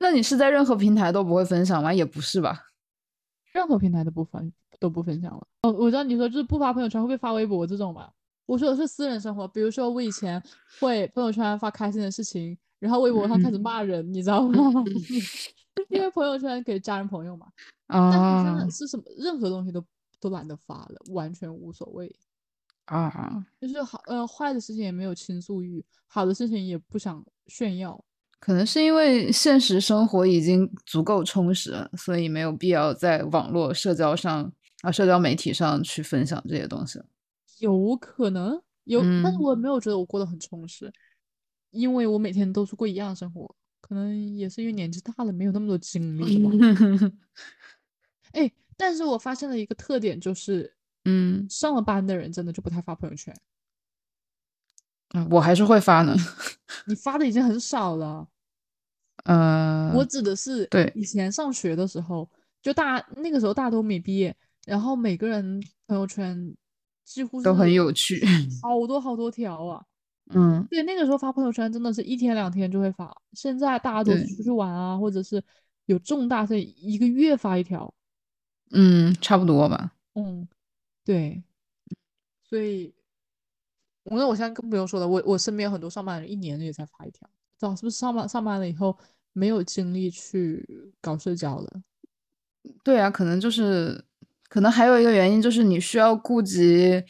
[0.00, 1.94] 那你是在任何平台都不会分享吗？
[1.94, 2.60] 也不是吧？
[3.52, 5.46] 任何平台都不分都不分享了。
[5.62, 8.12] 哦，我知道你说就是不发朋友圈会不会发微博这种吧？
[8.46, 10.42] 我说的是私人生活，比如说我以前
[10.80, 14.84] 会朋友圈发开心的事情，然后微博上开始骂人，你知道吗？
[15.88, 17.46] 因为朋友圈给家人朋友嘛。
[17.88, 18.56] 啊。
[18.58, 19.84] 但是是什么任何东西都
[20.20, 22.14] 都懒得发了，完全无所谓。
[22.86, 23.44] 啊。
[23.60, 28.04] 就是好呃坏的事情也没有倾诉欲，好的事情也不想炫耀。
[28.40, 34.52] 可能是因为现实生活已经足够充实了，所以没有必要在网络社交上。
[34.82, 37.00] 啊，社交媒体上去分享这些东西，
[37.60, 40.92] 有可能有，但是我没有觉得我过得很充实，
[41.70, 43.56] 因为我每天都是过一样的生活，
[43.86, 46.50] 可能也是因为年纪大了，没有那么多精力吧。
[48.32, 50.74] 哎，但是我发现了一个特点，就是，
[51.04, 53.36] 嗯，上了班的人真的就不太发朋友圈。
[55.10, 56.16] 嗯，我还是会发呢。
[56.86, 58.26] 你发的已经很少了。
[59.24, 62.26] 呃，我指的是，对，以前上学的时候，
[62.62, 64.34] 就大那个时候大家都没毕业。
[64.64, 66.56] 然后每个人朋友圈
[67.04, 68.24] 几乎都很有趣，
[68.62, 69.84] 好多好多条啊。
[70.30, 73.14] 嗯，对，那个时候发朋友圈真的是一天两天就会发。
[73.32, 75.42] 现在大家都出去玩啊，或者是
[75.86, 77.92] 有重大事，一个月发一条。
[78.70, 79.92] 嗯，差不多吧。
[80.14, 80.48] 嗯，
[81.04, 81.42] 对。
[82.48, 82.94] 所以，
[84.04, 85.06] 我那我现在更不用说了。
[85.06, 87.28] 我我身边有很多上班人，一年也才发一条。
[87.58, 88.96] 知道是不是上班上班了以后
[89.32, 91.82] 没有精力去搞社交了？
[92.82, 94.04] 对啊，可能就是。
[94.46, 97.02] 可能还有一个原因就是你需要顾及，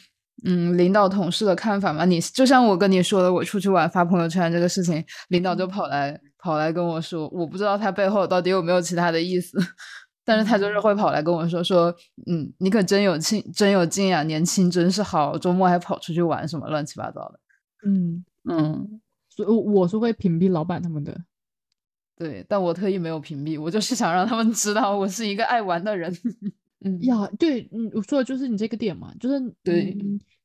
[0.45, 2.05] 嗯，领导同事的看法嘛。
[2.05, 9.57] 你就像我跟你说的，我出去玩发朋友圈这个事情，领导就跑来跑来跟我说，我不知道他背后到底有没有其他的意思，
[10.25, 11.95] 但是他就是会跑来跟我说说，
[12.27, 17.41] 嗯，你可真有劲，真有劲啊，年轻真是好，周末还跑出去玩什么乱七八糟的。
[17.87, 21.17] 嗯嗯，所以我是会屏蔽老板他们的，
[22.17, 26.13] 对，但我特意没有屏蔽，我就是想让他们知道我是一个爱玩的人。
[26.85, 29.97] 嗯呀，对，嗯，我说的就是你这个点嘛，就是对，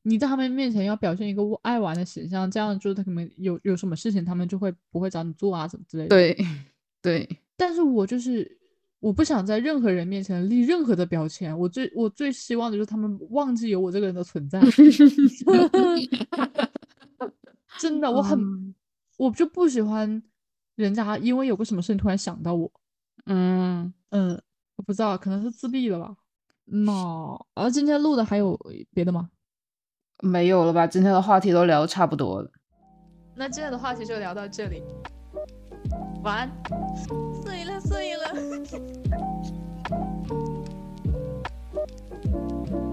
[0.04, 6.10] 你在他们面前要表现一个爱玩的形象，这样就是他可能有有什么事情，他们就会不会找你做啊，什么之类的。
[6.10, 6.38] 对，
[7.02, 7.38] 对。
[7.58, 8.50] 但是我就是
[9.02, 14.62] 我不想在任何人面前立任何的标签，我最我最希望的就是他们忘记有我这个人的存在。
[17.78, 18.74] 真的，我很，
[19.18, 20.22] 我就不喜欢
[20.76, 22.72] 人家因为有个什么事情突然想到我。
[23.26, 24.42] 嗯嗯，
[24.78, 26.16] 我不知道，可能是自闭了吧。
[26.72, 28.60] 那，而今天录的还有
[28.94, 29.30] 别的吗？
[30.22, 32.52] 没有了吧，今天的话题都聊差不多了。
[33.36, 34.84] 那今天的话题就聊到这里，
[36.24, 36.52] 晚安。
[37.42, 38.34] 睡了，睡了。